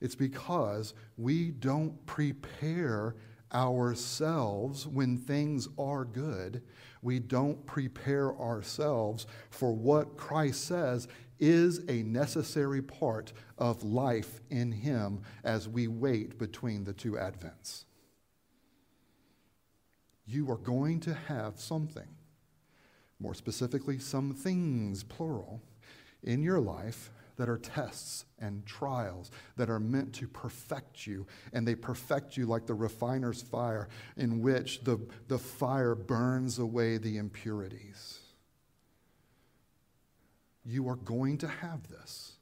It's 0.00 0.14
because 0.14 0.94
we 1.16 1.50
don't 1.50 2.04
prepare 2.06 3.16
ourselves 3.52 4.86
when 4.86 5.18
things 5.18 5.68
are 5.78 6.04
good 6.04 6.62
we 7.02 7.18
don't 7.18 7.66
prepare 7.66 8.34
ourselves 8.38 9.26
for 9.50 9.74
what 9.74 10.16
Christ 10.16 10.64
says 10.64 11.08
is 11.40 11.80
a 11.88 12.04
necessary 12.04 12.80
part 12.80 13.32
of 13.58 13.82
life 13.82 14.40
in 14.50 14.70
Him 14.70 15.22
as 15.42 15.68
we 15.68 15.88
wait 15.88 16.38
between 16.38 16.84
the 16.84 16.92
two 16.92 17.12
Advents. 17.12 17.84
You 20.26 20.50
are 20.50 20.56
going 20.56 21.00
to 21.00 21.14
have 21.14 21.58
something, 21.58 22.08
more 23.18 23.34
specifically, 23.34 23.98
some 23.98 24.34
things, 24.34 25.02
plural, 25.02 25.60
in 26.22 26.42
your 26.42 26.60
life 26.60 27.10
that 27.36 27.48
are 27.48 27.58
tests 27.58 28.24
and 28.38 28.64
trials 28.66 29.30
that 29.56 29.70
are 29.70 29.80
meant 29.80 30.12
to 30.12 30.28
perfect 30.28 31.06
you. 31.06 31.26
And 31.52 31.66
they 31.66 31.74
perfect 31.74 32.36
you 32.36 32.46
like 32.46 32.66
the 32.66 32.74
refiner's 32.74 33.42
fire, 33.42 33.88
in 34.16 34.40
which 34.40 34.84
the, 34.84 34.98
the 35.28 35.38
fire 35.38 35.94
burns 35.94 36.58
away 36.58 36.98
the 36.98 37.16
impurities. 37.16 38.20
You 40.64 40.88
are 40.88 40.96
going 40.96 41.38
to 41.38 41.48
have 41.48 41.88
this. 41.88 42.32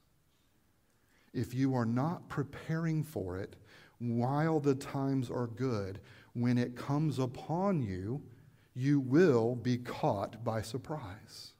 If 1.32 1.54
you 1.54 1.74
are 1.74 1.86
not 1.86 2.28
preparing 2.28 3.04
for 3.04 3.38
it 3.38 3.56
while 4.00 4.58
the 4.60 4.74
times 4.74 5.30
are 5.30 5.46
good, 5.46 6.00
when 6.32 6.58
it 6.58 6.76
comes 6.76 7.18
upon 7.18 7.82
you, 7.82 8.22
you 8.74 8.98
will 8.98 9.54
be 9.54 9.76
caught 9.76 10.42
by 10.42 10.62
surprise. 10.62 11.52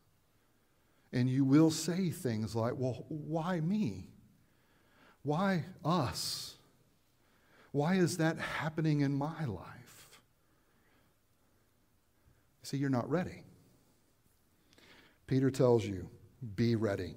And 1.13 1.29
you 1.29 1.45
will 1.45 1.71
say 1.71 2.11
things 2.11 2.57
like, 2.57 2.75
Well, 2.77 3.05
why 3.09 3.61
me? 3.61 4.09
Why 5.23 5.65
us? 5.85 6.57
Why 7.73 7.95
is 7.95 8.17
that 8.17 8.39
happening 8.39 9.01
in 9.01 9.13
my 9.13 9.45
life? 9.45 10.09
See, 12.63 12.79
you're 12.79 12.89
not 12.89 13.09
ready. 13.11 13.43
Peter 15.27 15.51
tells 15.51 15.85
you, 15.85 16.09
be 16.57 16.75
ready. 16.75 17.17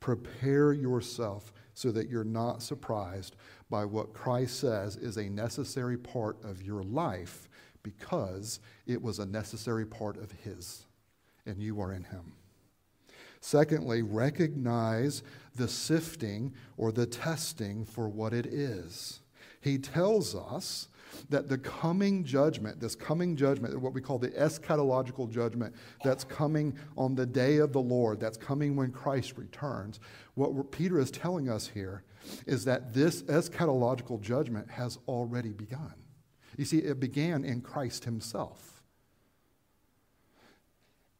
Prepare 0.00 0.72
yourself 0.72 1.52
so 1.74 1.92
that 1.92 2.08
you're 2.08 2.24
not 2.24 2.62
surprised 2.62 3.36
by 3.70 3.84
what 3.84 4.12
Christ 4.12 4.58
says 4.58 4.96
is 4.96 5.16
a 5.16 5.30
necessary 5.30 5.96
part 5.96 6.36
of 6.44 6.62
your 6.62 6.82
life 6.82 7.48
because 7.82 8.60
it 8.86 9.00
was 9.00 9.18
a 9.18 9.26
necessary 9.26 9.86
part 9.86 10.18
of 10.18 10.32
His, 10.32 10.84
and 11.46 11.62
you 11.62 11.80
are 11.80 11.92
in 11.92 12.04
Him. 12.04 12.32
Secondly, 13.40 14.02
recognize 14.02 15.22
the 15.54 15.68
sifting 15.68 16.52
or 16.76 16.92
the 16.92 17.06
testing 17.06 17.84
for 17.86 18.08
what 18.08 18.34
it 18.34 18.46
is. 18.46 19.20
He 19.62 19.78
tells 19.78 20.34
us 20.34 20.88
that 21.28 21.48
the 21.48 21.58
coming 21.58 22.22
judgment, 22.24 22.80
this 22.80 22.94
coming 22.94 23.36
judgment, 23.36 23.78
what 23.80 23.94
we 23.94 24.00
call 24.00 24.18
the 24.18 24.28
eschatological 24.30 25.30
judgment 25.30 25.74
that's 26.04 26.24
coming 26.24 26.76
on 26.96 27.14
the 27.14 27.26
day 27.26 27.58
of 27.58 27.72
the 27.72 27.80
Lord, 27.80 28.20
that's 28.20 28.36
coming 28.36 28.76
when 28.76 28.92
Christ 28.92 29.36
returns, 29.36 30.00
what 30.34 30.70
Peter 30.70 30.98
is 30.98 31.10
telling 31.10 31.48
us 31.48 31.66
here 31.68 32.04
is 32.46 32.64
that 32.64 32.94
this 32.94 33.22
eschatological 33.22 34.20
judgment 34.20 34.70
has 34.70 34.98
already 35.08 35.50
begun. 35.50 35.94
You 36.56 36.64
see, 36.64 36.78
it 36.78 37.00
began 37.00 37.44
in 37.44 37.60
Christ 37.60 38.04
himself. 38.04 38.82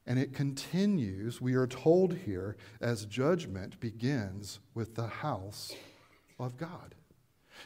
And 0.07 0.19
it 0.19 0.33
continues, 0.33 1.41
we 1.41 1.55
are 1.55 1.67
told 1.67 2.15
here, 2.15 2.57
as 2.81 3.07
judgment 3.07 3.79
begins 3.79 4.59
with 4.75 4.97
the 4.97 5.07
house 5.07 5.73
of 6.39 6.57
God. 6.57 6.95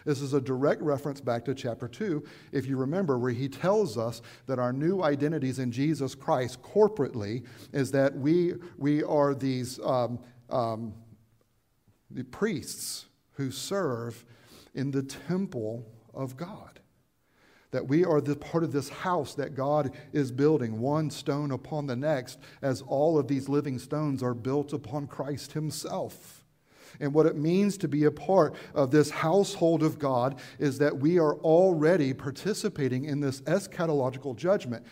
This 0.05 0.21
is 0.21 0.35
a 0.35 0.41
direct 0.41 0.83
reference 0.83 1.21
back 1.21 1.45
to 1.45 1.55
chapter 1.55 1.89
2, 1.89 2.25
if 2.53 2.67
you 2.67 2.77
remember, 2.77 3.19
where 3.19 3.31
he 3.31 3.49
tells 3.49 3.97
us 3.97 4.21
that 4.47 4.59
our 4.59 4.73
new 4.73 5.03
identities 5.03 5.59
in 5.59 5.71
Jesus 5.71 6.15
Christ 6.15 6.61
corporately 6.63 7.47
is 7.73 7.93
that 7.93 8.15
we, 8.17 8.55
we 8.77 9.03
are 9.05 9.35
these 9.35 9.79
um, 9.81 10.19
um, 10.51 10.93
the 12.11 12.25
priests 12.25 13.07
who 13.35 13.51
serve 13.51 14.25
in 14.75 14.91
the 14.91 15.03
temple 15.03 15.87
of 16.13 16.37
God. 16.37 16.81
That 17.71 17.89
we 17.89 18.05
are 18.05 18.21
the 18.21 18.37
part 18.37 18.63
of 18.63 18.73
this 18.73 18.89
house 18.89 19.35
that 19.35 19.55
God 19.55 19.93
is 20.13 20.31
building, 20.31 20.79
one 20.79 21.11
stone 21.11 21.51
upon 21.51 21.87
the 21.87 21.97
next, 21.97 22.39
as 22.63 22.83
all 22.83 23.19
of 23.19 23.27
these 23.27 23.49
living 23.49 23.79
stones 23.79 24.23
are 24.23 24.35
built 24.35 24.73
upon 24.73 25.09
Christ 25.09 25.53
Himself. 25.53 26.45
And 27.01 27.13
what 27.13 27.27
it 27.27 27.37
means 27.37 27.77
to 27.79 27.89
be 27.89 28.05
a 28.05 28.11
part 28.11 28.55
of 28.75 28.93
this 28.93 29.11
household 29.11 29.83
of 29.83 29.99
God 29.99 30.39
is 30.61 30.79
that 30.79 30.97
we 30.97 31.19
are 31.19 31.35
already 31.39 32.15
participating 32.15 33.05
in 33.07 33.21
this 33.21 33.41
eschatological 33.43 34.37
judgment. 34.37 34.87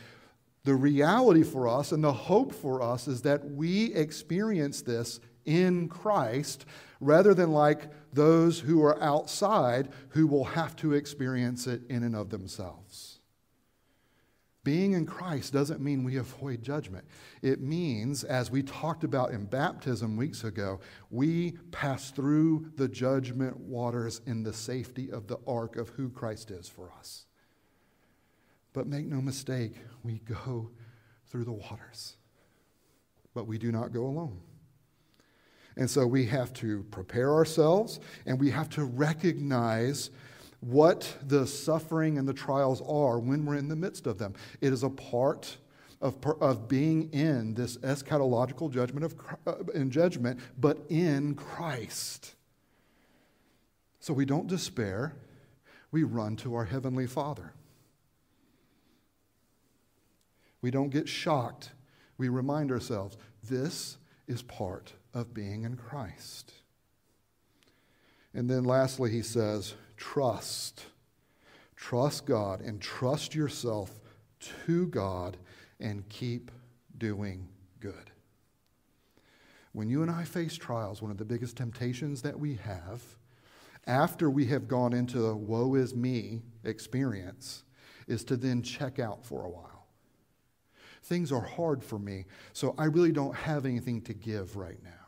The 0.64 0.74
reality 0.74 1.42
for 1.42 1.68
us 1.68 1.92
and 1.92 2.02
the 2.02 2.12
hope 2.12 2.52
for 2.52 2.82
us 2.82 3.08
is 3.08 3.22
that 3.22 3.44
we 3.44 3.94
experience 3.94 4.82
this 4.82 5.20
in 5.44 5.88
Christ 5.88 6.64
rather 7.00 7.34
than 7.34 7.52
like 7.52 7.90
those 8.12 8.60
who 8.60 8.82
are 8.82 9.02
outside 9.02 9.88
who 10.10 10.26
will 10.26 10.44
have 10.44 10.76
to 10.76 10.92
experience 10.92 11.66
it 11.66 11.82
in 11.88 12.02
and 12.02 12.14
of 12.14 12.30
themselves. 12.30 13.18
Being 14.64 14.92
in 14.92 15.06
Christ 15.06 15.52
doesn't 15.52 15.80
mean 15.80 16.04
we 16.04 16.16
avoid 16.16 16.62
judgment. 16.62 17.04
It 17.42 17.60
means, 17.60 18.22
as 18.22 18.48
we 18.48 18.62
talked 18.62 19.02
about 19.02 19.32
in 19.32 19.46
baptism 19.46 20.16
weeks 20.16 20.44
ago, 20.44 20.78
we 21.10 21.52
pass 21.72 22.12
through 22.12 22.70
the 22.76 22.86
judgment 22.86 23.56
waters 23.58 24.20
in 24.24 24.44
the 24.44 24.52
safety 24.52 25.10
of 25.10 25.26
the 25.26 25.38
ark 25.48 25.76
of 25.76 25.88
who 25.90 26.10
Christ 26.10 26.52
is 26.52 26.68
for 26.68 26.92
us. 26.96 27.26
But 28.72 28.86
make 28.86 29.06
no 29.06 29.20
mistake, 29.20 29.74
we 30.04 30.20
go 30.20 30.70
through 31.26 31.44
the 31.44 31.52
waters. 31.52 32.16
But 33.34 33.48
we 33.48 33.58
do 33.58 33.72
not 33.72 33.92
go 33.92 34.04
alone. 34.04 34.40
And 35.76 35.88
so 35.88 36.06
we 36.06 36.26
have 36.26 36.52
to 36.54 36.84
prepare 36.90 37.32
ourselves 37.32 38.00
and 38.26 38.38
we 38.38 38.50
have 38.50 38.68
to 38.70 38.84
recognize 38.84 40.10
what 40.60 41.16
the 41.26 41.46
suffering 41.46 42.18
and 42.18 42.28
the 42.28 42.32
trials 42.32 42.82
are 42.82 43.18
when 43.18 43.44
we're 43.44 43.56
in 43.56 43.68
the 43.68 43.76
midst 43.76 44.06
of 44.06 44.18
them. 44.18 44.34
It 44.60 44.72
is 44.72 44.82
a 44.82 44.90
part 44.90 45.56
of, 46.00 46.16
of 46.40 46.68
being 46.68 47.12
in 47.12 47.54
this 47.54 47.78
eschatological 47.78 48.70
judgment 48.70 49.04
of 49.04 49.14
uh, 49.46 49.54
in 49.74 49.90
judgment, 49.90 50.40
but 50.58 50.78
in 50.88 51.34
Christ. 51.34 52.34
So 54.00 54.12
we 54.12 54.24
don't 54.24 54.46
despair, 54.46 55.14
we 55.90 56.02
run 56.02 56.36
to 56.36 56.54
our 56.54 56.64
Heavenly 56.64 57.06
Father. 57.06 57.52
We 60.60 60.70
don't 60.70 60.90
get 60.90 61.08
shocked. 61.08 61.70
We 62.18 62.28
remind 62.28 62.70
ourselves 62.70 63.16
this 63.42 63.96
is 64.28 64.42
part 64.42 64.92
of 65.14 65.34
being 65.34 65.64
in 65.64 65.76
Christ. 65.76 66.52
And 68.34 68.48
then 68.48 68.64
lastly, 68.64 69.10
he 69.10 69.22
says, 69.22 69.74
trust. 69.96 70.86
Trust 71.76 72.26
God 72.26 72.60
and 72.60 72.80
trust 72.80 73.34
yourself 73.34 74.00
to 74.64 74.86
God 74.86 75.36
and 75.80 76.08
keep 76.08 76.50
doing 76.96 77.48
good. 77.80 78.10
When 79.72 79.88
you 79.88 80.02
and 80.02 80.10
I 80.10 80.24
face 80.24 80.54
trials, 80.56 81.02
one 81.02 81.10
of 81.10 81.18
the 81.18 81.24
biggest 81.24 81.56
temptations 81.56 82.22
that 82.22 82.38
we 82.38 82.54
have, 82.56 83.02
after 83.86 84.30
we 84.30 84.46
have 84.46 84.68
gone 84.68 84.92
into 84.92 85.18
the 85.18 85.34
woe 85.34 85.74
is 85.74 85.94
me 85.94 86.42
experience, 86.62 87.64
is 88.06 88.22
to 88.24 88.36
then 88.36 88.62
check 88.62 88.98
out 88.98 89.24
for 89.24 89.44
a 89.44 89.50
while. 89.50 89.86
Things 91.02 91.32
are 91.32 91.40
hard 91.40 91.82
for 91.82 91.98
me, 91.98 92.26
so 92.52 92.74
I 92.78 92.84
really 92.84 93.12
don't 93.12 93.34
have 93.34 93.66
anything 93.66 94.02
to 94.02 94.14
give 94.14 94.56
right 94.56 94.80
now. 94.84 95.01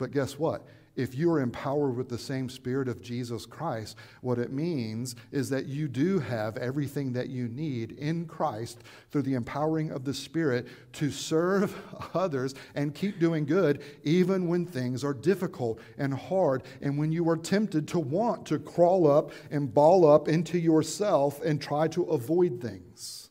But 0.00 0.10
guess 0.10 0.36
what? 0.36 0.66
if 0.96 1.14
you 1.14 1.30
are 1.30 1.40
empowered 1.40 1.96
with 1.96 2.08
the 2.08 2.18
same 2.18 2.48
Spirit 2.48 2.88
of 2.88 3.00
Jesus 3.00 3.46
Christ, 3.46 3.96
what 4.20 4.38
it 4.38 4.52
means 4.52 5.16
is 5.32 5.48
that 5.50 5.66
you 5.66 5.88
do 5.88 6.18
have 6.18 6.56
everything 6.56 7.12
that 7.12 7.28
you 7.28 7.48
need 7.48 7.92
in 7.92 8.26
Christ 8.26 8.80
through 9.10 9.22
the 9.22 9.34
empowering 9.34 9.90
of 9.92 10.04
the 10.04 10.12
Spirit 10.12 10.66
to 10.94 11.10
serve 11.10 11.74
others 12.14 12.54
and 12.74 12.94
keep 12.94 13.18
doing 13.18 13.46
good, 13.46 13.82
even 14.02 14.48
when 14.48 14.66
things 14.66 15.04
are 15.04 15.14
difficult 15.14 15.80
and 15.96 16.12
hard, 16.12 16.64
and 16.82 16.98
when 16.98 17.12
you 17.12 17.28
are 17.28 17.36
tempted 17.36 17.86
to 17.88 17.98
want 17.98 18.44
to 18.46 18.58
crawl 18.58 19.10
up 19.10 19.32
and 19.50 19.72
ball 19.72 20.06
up 20.06 20.28
into 20.28 20.58
yourself 20.58 21.40
and 21.42 21.62
try 21.62 21.86
to 21.88 22.04
avoid 22.04 22.60
things. 22.60 23.30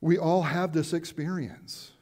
We 0.00 0.16
all 0.16 0.42
have 0.42 0.72
this 0.72 0.94
experience 0.94 1.92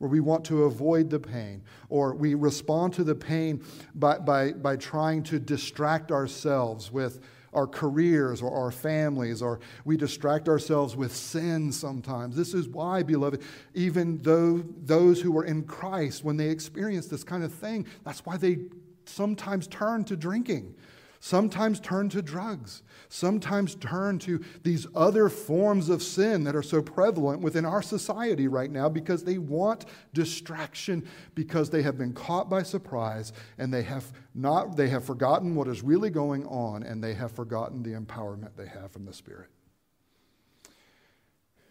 where 0.00 0.08
we 0.08 0.18
want 0.18 0.44
to 0.46 0.64
avoid 0.64 1.10
the 1.10 1.20
pain, 1.20 1.62
or 1.90 2.14
we 2.14 2.34
respond 2.34 2.94
to 2.94 3.04
the 3.04 3.14
pain 3.14 3.62
by, 3.94 4.18
by, 4.18 4.50
by 4.52 4.74
trying 4.74 5.22
to 5.22 5.38
distract 5.38 6.10
ourselves 6.10 6.90
with 6.90 7.20
our 7.52 7.66
careers 7.66 8.40
or 8.40 8.50
our 8.50 8.70
families, 8.70 9.42
or 9.42 9.60
we 9.84 9.98
distract 9.98 10.48
ourselves 10.48 10.96
with 10.96 11.14
sin 11.14 11.70
sometimes. 11.70 12.34
This 12.34 12.54
is 12.54 12.66
why, 12.66 13.02
beloved, 13.02 13.42
even 13.74 14.16
though 14.22 14.64
those 14.84 15.20
who 15.20 15.36
are 15.36 15.44
in 15.44 15.64
Christ, 15.64 16.24
when 16.24 16.38
they 16.38 16.48
experience 16.48 17.06
this 17.06 17.22
kind 17.22 17.44
of 17.44 17.52
thing, 17.52 17.86
that's 18.02 18.24
why 18.24 18.38
they 18.38 18.60
sometimes 19.04 19.66
turn 19.66 20.04
to 20.04 20.16
drinking 20.16 20.74
sometimes 21.20 21.78
turn 21.78 22.08
to 22.08 22.22
drugs, 22.22 22.82
sometimes 23.10 23.74
turn 23.74 24.18
to 24.18 24.42
these 24.62 24.86
other 24.94 25.28
forms 25.28 25.90
of 25.90 26.02
sin 26.02 26.44
that 26.44 26.56
are 26.56 26.62
so 26.62 26.80
prevalent 26.80 27.42
within 27.42 27.66
our 27.66 27.82
society 27.82 28.48
right 28.48 28.70
now 28.70 28.88
because 28.88 29.22
they 29.22 29.36
want 29.36 29.84
distraction 30.14 31.06
because 31.34 31.68
they 31.68 31.82
have 31.82 31.98
been 31.98 32.14
caught 32.14 32.48
by 32.48 32.62
surprise 32.62 33.32
and 33.58 33.72
they 33.72 33.82
have 33.82 34.10
not 34.34 34.76
they 34.76 34.88
have 34.88 35.04
forgotten 35.04 35.54
what 35.54 35.68
is 35.68 35.82
really 35.82 36.10
going 36.10 36.46
on 36.46 36.82
and 36.82 37.04
they 37.04 37.14
have 37.14 37.30
forgotten 37.30 37.82
the 37.82 37.90
empowerment 37.90 38.56
they 38.56 38.66
have 38.66 38.90
from 38.90 39.04
the 39.04 39.12
spirit. 39.12 39.50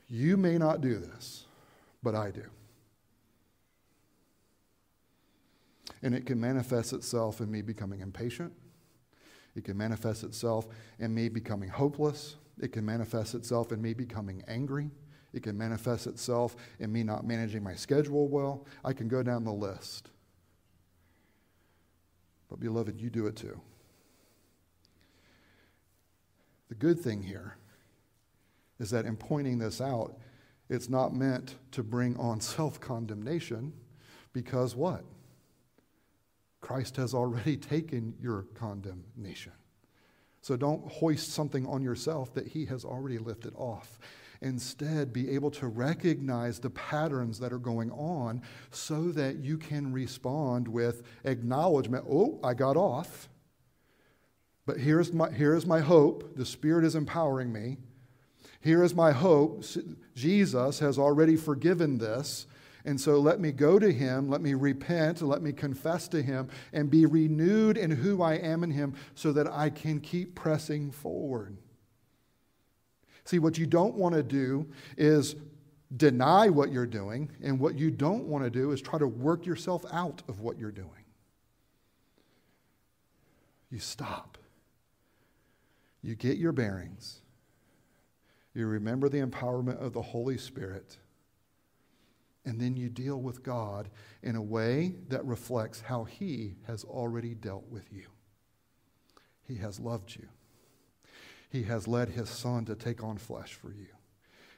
You 0.08 0.38
may 0.38 0.58
not 0.58 0.82
do 0.82 0.98
this, 1.00 1.46
but 2.04 2.14
I 2.16 2.32
do. 2.32 2.46
And 6.02 6.16
it 6.16 6.26
can 6.26 6.40
manifest 6.40 6.94
itself 6.94 7.42
in 7.42 7.52
me 7.52 7.62
becoming 7.62 8.02
impatient 8.02 8.54
it 9.56 9.64
can 9.64 9.78
manifest 9.78 10.24
itself 10.24 10.68
in 11.00 11.14
me 11.14 11.30
becoming 11.30 11.70
hopeless. 11.70 12.36
It 12.62 12.72
can 12.72 12.86
manifest 12.86 13.36
itself 13.36 13.72
in 13.72 13.82
me 13.82 13.94
becoming 13.94 14.44
angry. 14.48 14.92
It 15.34 15.44
can 15.44 15.58
manifest 15.58 16.08
itself 16.08 16.56
in 16.80 16.92
me 16.92 17.04
not 17.04 17.26
managing 17.26 17.64
my 17.64 17.76
schedule 17.76 18.28
well. 18.28 18.66
I 18.84 18.94
can 18.94 19.08
go 19.08 19.24
down 19.24 19.44
the 19.44 19.52
list. 19.52 20.10
But, 22.50 22.60
beloved, 22.60 23.00
you 23.00 23.10
do 23.10 23.28
it 23.28 23.36
too. 23.36 23.60
The 26.70 26.76
good 26.76 27.00
thing 27.00 27.22
here 27.22 27.58
is 28.80 28.90
that 28.92 29.06
in 29.06 29.18
pointing 29.18 29.60
this 29.60 29.82
out, 29.82 30.18
it's 30.70 30.90
not 30.90 31.14
meant 31.14 31.56
to 31.72 31.84
bring 31.84 32.16
on 32.18 32.42
self 32.42 32.80
condemnation 32.80 33.74
because 34.34 34.76
what? 34.76 35.04
Christ 36.62 36.98
has 36.98 37.14
already 37.14 37.58
taken 37.76 38.14
your 38.22 38.44
condemnation. 38.54 39.54
So 40.42 40.56
don't 40.56 40.90
hoist 40.92 41.34
something 41.34 41.66
on 41.66 41.84
yourself 41.84 42.34
that 42.34 42.48
he 42.48 42.66
has 42.66 42.86
already 42.86 43.18
lifted 43.18 43.54
off. 43.56 44.00
Instead, 44.42 45.12
be 45.12 45.30
able 45.32 45.52
to 45.52 45.68
recognize 45.68 46.60
the 46.60 46.70
patterns 46.70 47.40
that 47.40 47.52
are 47.52 47.60
going 47.60 47.92
on 47.92 48.42
so 48.72 49.12
that 49.12 49.38
you 49.38 49.58
can 49.58 49.92
respond 49.92 50.68
with 50.68 51.04
acknowledgement 51.26 52.06
oh, 52.10 52.40
I 52.42 52.54
got 52.54 52.78
off. 52.78 53.28
But 54.66 54.78
here's 54.78 55.12
my, 55.12 55.32
here 55.32 55.56
is 55.56 55.66
my 55.66 55.82
hope. 55.82 56.38
The 56.38 56.46
Spirit 56.46 56.86
is 56.86 56.96
empowering 56.96 57.52
me. 57.52 57.78
Here 58.62 58.84
is 58.84 58.96
my 58.96 59.12
hope. 59.12 59.64
Jesus 60.16 60.80
has 60.80 60.98
already 60.98 61.36
forgiven 61.36 61.98
this. 61.98 62.46
And 62.90 63.00
so 63.00 63.20
let 63.20 63.40
me 63.40 63.52
go 63.52 63.78
to 63.78 63.92
him, 63.92 64.30
let 64.30 64.42
me 64.42 64.56
repent, 64.56 65.22
let 65.22 65.44
me 65.44 65.54
confess 65.54 66.08
to 66.08 66.24
him, 66.24 66.50
and 66.74 66.90
be 66.90 67.06
renewed 67.06 67.78
in 67.78 67.92
who 67.92 68.24
I 68.24 68.34
am 68.38 68.64
in 68.64 68.72
him 68.72 68.96
so 69.14 69.32
that 69.32 69.46
I 69.46 69.70
can 69.70 70.00
keep 70.00 70.34
pressing 70.34 70.90
forward. 70.90 71.56
See, 73.26 73.38
what 73.38 73.60
you 73.60 73.68
don't 73.68 73.94
want 73.94 74.16
to 74.16 74.24
do 74.24 74.68
is 74.98 75.36
deny 75.96 76.50
what 76.50 76.72
you're 76.72 76.88
doing, 76.88 77.30
and 77.44 77.60
what 77.60 77.78
you 77.78 77.92
don't 77.92 78.24
want 78.24 78.44
to 78.44 78.50
do 78.50 78.72
is 78.72 78.82
try 78.82 78.98
to 78.98 79.08
work 79.08 79.46
yourself 79.46 79.86
out 79.94 80.24
of 80.28 80.40
what 80.40 80.58
you're 80.58 80.72
doing. 80.72 81.06
You 83.70 83.78
stop. 83.78 84.40
You 86.02 86.16
get 86.16 86.40
your 86.40 86.54
bearings. 86.54 87.22
You 88.56 88.66
remember 88.66 89.10
the 89.10 89.24
empowerment 89.24 89.80
of 89.80 89.94
the 89.94 90.02
Holy 90.02 90.40
Spirit 90.40 90.98
and 92.50 92.60
then 92.60 92.76
you 92.76 92.90
deal 92.90 93.22
with 93.22 93.44
God 93.44 93.90
in 94.24 94.36
a 94.36 94.42
way 94.42 94.96
that 95.10 95.24
reflects 95.24 95.82
how 95.82 96.06
He 96.06 96.56
has 96.66 96.84
already 96.84 97.36
dealt 97.36 97.70
with 97.70 97.94
you. 97.94 98.08
He 99.48 99.58
has 99.58 99.80
loved 99.80 100.16
you. 100.16 100.28
He 101.52 101.62
has 101.64 101.88
led 101.88 102.10
His 102.10 102.28
Son 102.28 102.66
to 102.66 102.74
take 102.74 103.04
on 103.04 103.20
flesh 103.20 103.54
for 103.54 103.72
you. 103.72 103.90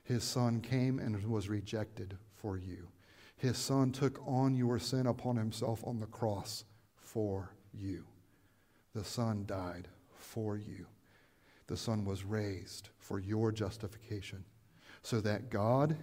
His 0.05 0.23
Son 0.23 0.61
came 0.61 0.99
and 0.99 1.21
was 1.27 1.49
rejected 1.49 2.17
for 2.33 2.57
you. 2.57 2.87
His 3.35 3.57
Son 3.57 3.91
took 3.91 4.25
on 4.25 4.55
your 4.55 4.79
sin 4.79 5.05
upon 5.05 5.35
Himself 5.35 5.83
on 5.85 5.99
the 5.99 6.05
cross 6.05 6.63
for 6.95 7.51
you. 7.73 8.05
The 8.95 9.03
Son 9.03 9.43
died 9.45 9.89
for 10.15 10.55
you. 10.55 10.85
The 11.67 11.75
Son 11.75 12.05
was 12.05 12.23
raised 12.23 12.87
for 12.99 13.19
your 13.19 13.51
justification 13.51 14.45
so 15.01 15.19
that 15.19 15.49
God 15.49 15.97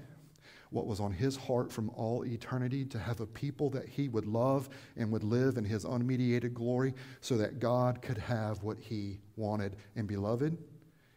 what 0.70 0.86
was 0.86 1.00
on 1.00 1.12
his 1.12 1.36
heart 1.36 1.72
from 1.72 1.90
all 1.90 2.24
eternity 2.24 2.84
to 2.84 2.98
have 2.98 3.20
a 3.20 3.26
people 3.26 3.70
that 3.70 3.88
he 3.88 4.08
would 4.08 4.26
love 4.26 4.68
and 4.96 5.10
would 5.10 5.24
live 5.24 5.56
in 5.56 5.64
his 5.64 5.84
unmediated 5.84 6.52
glory 6.52 6.94
so 7.20 7.36
that 7.36 7.58
God 7.58 8.02
could 8.02 8.18
have 8.18 8.62
what 8.62 8.78
he 8.78 9.18
wanted. 9.36 9.76
And 9.96 10.06
beloved, 10.06 10.58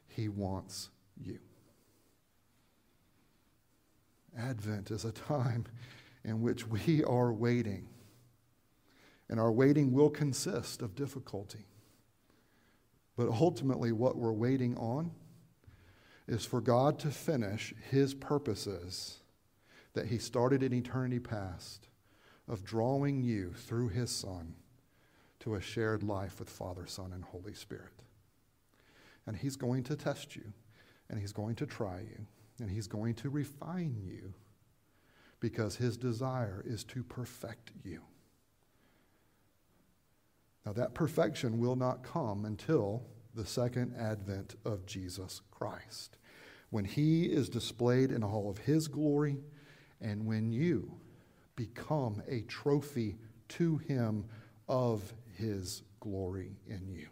he 0.07 0.29
wants 0.29 0.89
you. 1.17 1.39
Advent 4.37 4.91
is 4.91 5.03
a 5.03 5.11
time 5.11 5.65
in 6.23 6.41
which 6.41 6.67
we 6.67 7.03
are 7.03 7.33
waiting, 7.33 7.87
and 9.29 9.39
our 9.39 9.51
waiting 9.51 9.91
will 9.91 10.09
consist 10.09 10.81
of 10.81 10.95
difficulty. 10.95 11.65
But 13.17 13.27
ultimately, 13.27 13.91
what 13.91 14.15
we're 14.15 14.31
waiting 14.31 14.77
on 14.77 15.11
is 16.27 16.45
for 16.45 16.61
God 16.61 16.97
to 16.99 17.11
finish 17.11 17.73
his 17.89 18.13
purposes 18.13 19.20
that 19.93 20.07
he 20.07 20.17
started 20.17 20.63
in 20.63 20.73
eternity 20.73 21.19
past 21.19 21.87
of 22.47 22.63
drawing 22.63 23.21
you 23.21 23.53
through 23.53 23.89
his 23.89 24.09
Son 24.11 24.55
to 25.39 25.55
a 25.55 25.61
shared 25.61 26.03
life 26.03 26.39
with 26.39 26.49
Father, 26.49 26.85
Son, 26.85 27.11
and 27.13 27.23
Holy 27.23 27.53
Spirit. 27.53 28.03
And 29.25 29.35
he's 29.35 29.55
going 29.55 29.83
to 29.83 29.95
test 29.95 30.35
you, 30.35 30.53
and 31.09 31.19
he's 31.19 31.33
going 31.33 31.55
to 31.55 31.65
try 31.65 31.99
you, 31.99 32.25
and 32.59 32.69
he's 32.69 32.87
going 32.87 33.15
to 33.15 33.29
refine 33.29 33.95
you 34.03 34.33
because 35.39 35.75
his 35.75 35.97
desire 35.97 36.63
is 36.65 36.83
to 36.85 37.03
perfect 37.03 37.71
you. 37.83 38.01
Now, 40.65 40.73
that 40.73 40.93
perfection 40.93 41.59
will 41.59 41.75
not 41.75 42.03
come 42.03 42.45
until 42.45 43.03
the 43.33 43.45
second 43.45 43.95
advent 43.97 44.55
of 44.63 44.85
Jesus 44.85 45.41
Christ, 45.49 46.17
when 46.69 46.85
he 46.85 47.25
is 47.25 47.49
displayed 47.49 48.11
in 48.11 48.23
all 48.23 48.49
of 48.49 48.59
his 48.59 48.87
glory 48.87 49.37
and 50.01 50.25
when 50.25 50.51
you 50.51 50.91
become 51.55 52.21
a 52.27 52.41
trophy 52.41 53.17
to 53.49 53.77
him 53.77 54.25
of 54.67 55.13
his 55.37 55.83
glory 55.99 56.57
in 56.67 56.87
you. 56.87 57.07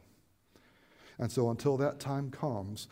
And 1.19 1.31
so 1.31 1.49
until 1.49 1.77
that 1.77 1.99
time 1.99 2.31
comes, 2.31 2.87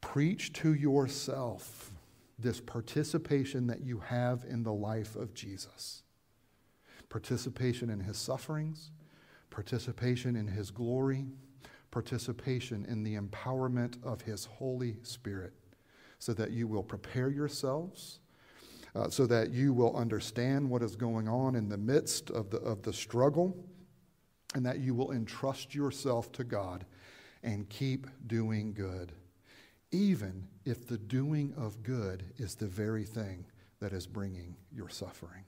preach 0.00 0.52
to 0.54 0.74
yourself 0.74 1.90
this 2.38 2.60
participation 2.60 3.66
that 3.66 3.80
you 3.80 3.98
have 3.98 4.44
in 4.48 4.62
the 4.62 4.72
life 4.72 5.16
of 5.16 5.34
Jesus 5.34 6.02
participation 7.08 7.88
in 7.88 8.00
his 8.00 8.18
sufferings, 8.18 8.90
participation 9.48 10.36
in 10.36 10.46
his 10.46 10.70
glory, 10.70 11.24
participation 11.90 12.84
in 12.86 13.04
the 13.04 13.16
empowerment 13.16 13.96
of 14.04 14.20
his 14.20 14.44
Holy 14.44 14.96
Spirit, 15.02 15.54
so 16.18 16.34
that 16.34 16.50
you 16.50 16.66
will 16.66 16.82
prepare 16.82 17.30
yourselves 17.30 18.18
uh, 18.96 19.10
so 19.10 19.26
that 19.26 19.50
you 19.50 19.72
will 19.72 19.94
understand 19.94 20.68
what 20.68 20.82
is 20.82 20.96
going 20.96 21.28
on 21.28 21.54
in 21.54 21.68
the 21.68 21.76
midst 21.76 22.30
of 22.30 22.50
the, 22.50 22.58
of 22.58 22.82
the 22.82 22.92
struggle 22.92 23.54
and 24.54 24.64
that 24.64 24.78
you 24.78 24.94
will 24.94 25.12
entrust 25.12 25.74
yourself 25.74 26.32
to 26.32 26.44
God 26.44 26.86
and 27.42 27.68
keep 27.68 28.06
doing 28.26 28.72
good, 28.72 29.12
even 29.92 30.48
if 30.64 30.86
the 30.86 30.96
doing 30.96 31.52
of 31.56 31.82
good 31.82 32.24
is 32.38 32.54
the 32.54 32.66
very 32.66 33.04
thing 33.04 33.44
that 33.80 33.92
is 33.92 34.06
bringing 34.06 34.56
your 34.72 34.88
suffering. 34.88 35.44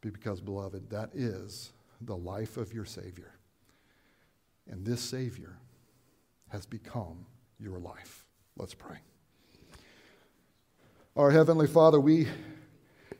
Because, 0.00 0.40
beloved, 0.40 0.88
that 0.90 1.10
is 1.12 1.72
the 2.00 2.16
life 2.16 2.56
of 2.56 2.72
your 2.72 2.86
Savior. 2.86 3.34
And 4.66 4.86
this 4.86 5.02
Savior 5.02 5.58
has 6.48 6.64
become 6.64 7.26
your 7.58 7.78
life. 7.78 8.24
Let's 8.56 8.74
pray. 8.74 8.98
Our 11.18 11.32
Heavenly 11.32 11.66
Father, 11.66 11.98
we 11.98 12.28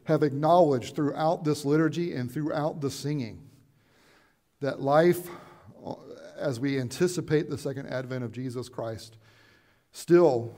have 0.04 0.22
acknowledged 0.22 0.94
throughout 0.94 1.42
this 1.42 1.64
liturgy 1.64 2.14
and 2.14 2.30
throughout 2.30 2.80
the 2.80 2.92
singing 2.92 3.42
that 4.60 4.80
life, 4.80 5.26
as 6.38 6.60
we 6.60 6.78
anticipate 6.78 7.50
the 7.50 7.58
second 7.58 7.88
advent 7.88 8.22
of 8.22 8.30
Jesus 8.30 8.68
Christ, 8.68 9.16
still 9.90 10.54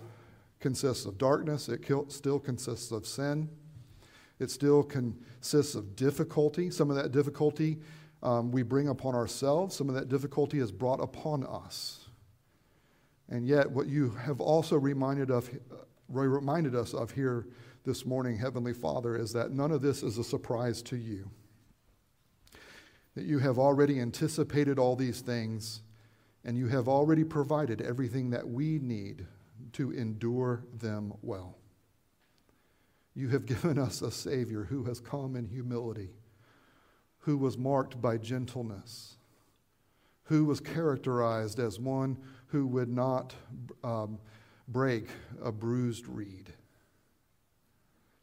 consists 0.59 1.07
of 1.07 1.16
darkness, 1.16 1.70
it 1.70 1.83
still 2.11 2.38
consists 2.38 2.92
of 2.92 3.07
sin, 3.07 3.48
it 4.38 4.50
still 4.50 4.83
consists 4.83 5.74
of 5.74 5.96
difficulty. 5.96 6.70
Some 6.70 6.90
of 6.90 6.96
that 6.96 7.11
difficulty 7.11 7.79
um, 8.22 8.53
we 8.53 8.62
bring 8.62 8.88
upon 8.88 9.14
ourselves, 9.14 9.74
some 9.74 9.88
of 9.88 9.94
that 9.94 10.11
difficulty 10.11 10.59
is 10.59 10.70
brought 10.70 11.00
upon 11.00 11.46
us. 11.46 12.07
And 13.31 13.46
yet, 13.46 13.70
what 13.70 13.87
you 13.87 14.11
have 14.11 14.42
also 14.42 14.76
reminded 14.76 15.31
of 15.31 15.48
Roy 16.11 16.25
reminded 16.25 16.75
us 16.75 16.92
of 16.92 17.12
here 17.12 17.46
this 17.85 18.05
morning, 18.05 18.37
Heavenly 18.37 18.73
Father, 18.73 19.16
is 19.16 19.33
that 19.33 19.53
none 19.53 19.70
of 19.70 19.81
this 19.81 20.03
is 20.03 20.18
a 20.18 20.25
surprise 20.25 20.83
to 20.83 20.96
you. 20.96 21.31
That 23.14 23.25
you 23.25 23.38
have 23.38 23.59
already 23.59 24.01
anticipated 24.01 24.79
all 24.79 24.96
these 24.96 25.20
things 25.20 25.83
and 26.44 26.57
you 26.57 26.68
have 26.68 26.88
already 26.88 27.23
provided 27.25 27.81
everything 27.81 28.31
that 28.31 28.49
we 28.49 28.79
need 28.79 29.27
to 29.75 29.92
endure 29.92 30.64
them 30.79 31.12
well. 31.23 31.59
You 33.14 33.29
have 33.29 33.46
given 33.46 33.79
us 33.79 34.03
a 34.03 34.11
Savior 34.11 34.64
who 34.64 34.85
has 34.85 35.01
come 35.01 35.37
in 35.37 35.46
humility, 35.46 36.11
who 37.18 37.37
was 37.37 37.57
marked 37.57 38.01
by 38.01 38.16
gentleness, 38.16 39.16
who 40.25 40.44
was 40.44 40.61
characterized 40.61 41.59
as 41.61 41.79
one 41.79 42.16
who 42.46 42.66
would 42.66 42.88
not 42.88 43.35
um, 43.85 44.18
break 44.70 45.09
a 45.42 45.52
bruised 45.52 46.06
reed 46.06 46.52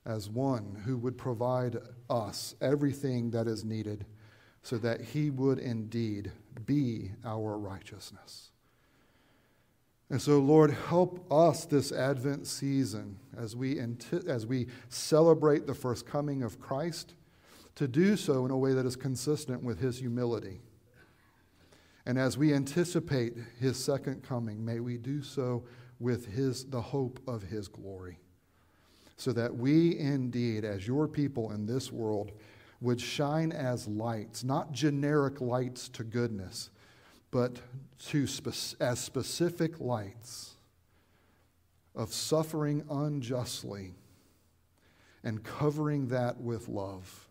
as 0.06 0.30
one 0.30 0.82
who 0.86 0.98
would 0.98 1.18
provide 1.18 1.78
us 2.10 2.56
everything 2.62 3.30
that 3.32 3.48
is 3.48 3.66
needed 3.66 4.06
so 4.64 4.78
that 4.78 5.02
he 5.02 5.30
would 5.30 5.60
indeed 5.60 6.32
be 6.66 7.12
our 7.26 7.58
righteousness. 7.58 8.52
And 10.10 10.22
so, 10.22 10.39
Lord, 10.39 10.72
help 10.72 11.30
us 11.30 11.66
this 11.66 11.91
Advent 11.91 12.48
season 12.48 13.20
as 13.38 13.56
we, 13.56 13.78
as 14.26 14.45
we 14.45 14.68
celebrate 14.88 15.68
the 15.68 15.74
first 15.74 16.06
coming 16.06 16.43
of 16.43 16.60
Christ 16.60 17.16
to 17.76 17.88
do 17.88 18.16
so 18.16 18.45
in 18.45 18.52
a 18.52 18.58
way 18.58 18.74
that 18.74 18.86
is 18.86 18.95
consistent 18.95 19.62
with 19.62 19.80
his 19.80 20.00
humility. 20.00 20.62
And 22.06 22.18
as 22.18 22.38
we 22.38 22.54
anticipate 22.54 23.34
his 23.60 23.78
second 23.78 24.24
coming, 24.24 24.64
may 24.64 24.80
we 24.80 24.98
do 24.98 25.22
so 25.22 25.66
with 26.00 26.34
his, 26.34 26.66
the 26.66 26.82
hope 26.82 27.20
of 27.28 27.43
his 27.43 27.68
glory. 27.68 28.20
So 29.18 29.34
that 29.34 29.56
we 29.56 29.98
indeed, 29.98 30.64
as 30.64 30.88
your 30.88 31.08
people 31.08 31.52
in 31.52 31.66
this 31.66 31.91
world, 31.91 32.32
would 32.82 33.02
shine 33.02 33.52
as 33.52 33.88
lights, 33.88 34.43
not 34.43 34.72
generic 34.72 35.41
lights 35.41 35.89
to 35.89 36.04
goodness, 36.04 36.70
but 37.32 37.60
to 38.08 38.28
spe- 38.28 38.80
as 38.80 39.00
specific 39.00 39.80
lights 39.80 40.56
of 41.95 42.14
suffering 42.14 42.84
unjustly 42.89 43.95
and 45.24 45.43
covering 45.43 46.08
that 46.10 46.39
with 46.39 46.70
love, 46.70 47.28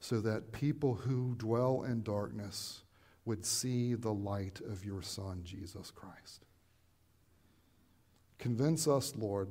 so 0.00 0.18
that 0.22 0.50
people 0.50 0.94
who 0.94 1.34
dwell 1.36 1.82
in 1.82 2.02
darkness 2.02 2.82
would 3.26 3.44
see 3.44 3.94
the 3.94 4.12
light 4.12 4.60
of 4.66 4.84
your 4.84 5.02
Son, 5.02 5.42
Jesus 5.44 5.90
Christ. 5.90 6.46
Convince 8.40 8.88
us, 8.88 9.14
Lord, 9.16 9.50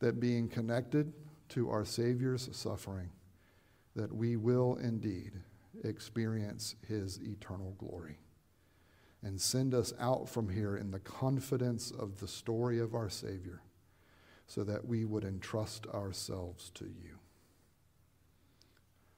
that 0.00 0.20
being 0.20 0.48
connected 0.48 1.12
to 1.48 1.70
our 1.70 1.84
Savior's 1.84 2.48
suffering, 2.52 3.08
that 3.96 4.14
we 4.14 4.36
will 4.36 4.76
indeed 4.76 5.32
experience 5.82 6.76
his 6.86 7.18
eternal 7.22 7.74
glory. 7.78 8.18
And 9.22 9.40
send 9.40 9.74
us 9.74 9.94
out 9.98 10.28
from 10.28 10.50
here 10.50 10.76
in 10.76 10.90
the 10.90 11.00
confidence 11.00 11.90
of 11.90 12.20
the 12.20 12.28
story 12.28 12.78
of 12.78 12.94
our 12.94 13.08
Savior, 13.08 13.62
so 14.46 14.62
that 14.62 14.86
we 14.86 15.06
would 15.06 15.24
entrust 15.24 15.86
ourselves 15.88 16.70
to 16.74 16.84
you. 16.84 17.18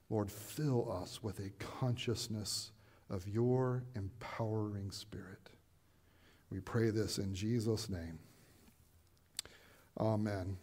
Lord, 0.09 0.31
fill 0.31 0.89
us 0.91 1.21
with 1.21 1.39
a 1.39 1.51
consciousness 1.59 2.71
of 3.09 3.27
your 3.27 3.83
empowering 3.93 4.89
spirit. 4.89 5.49
We 6.49 6.61
pray 6.61 6.89
this 6.91 7.17
in 7.17 7.33
Jesus' 7.33 7.89
name. 7.89 8.19
Amen. 10.01 10.57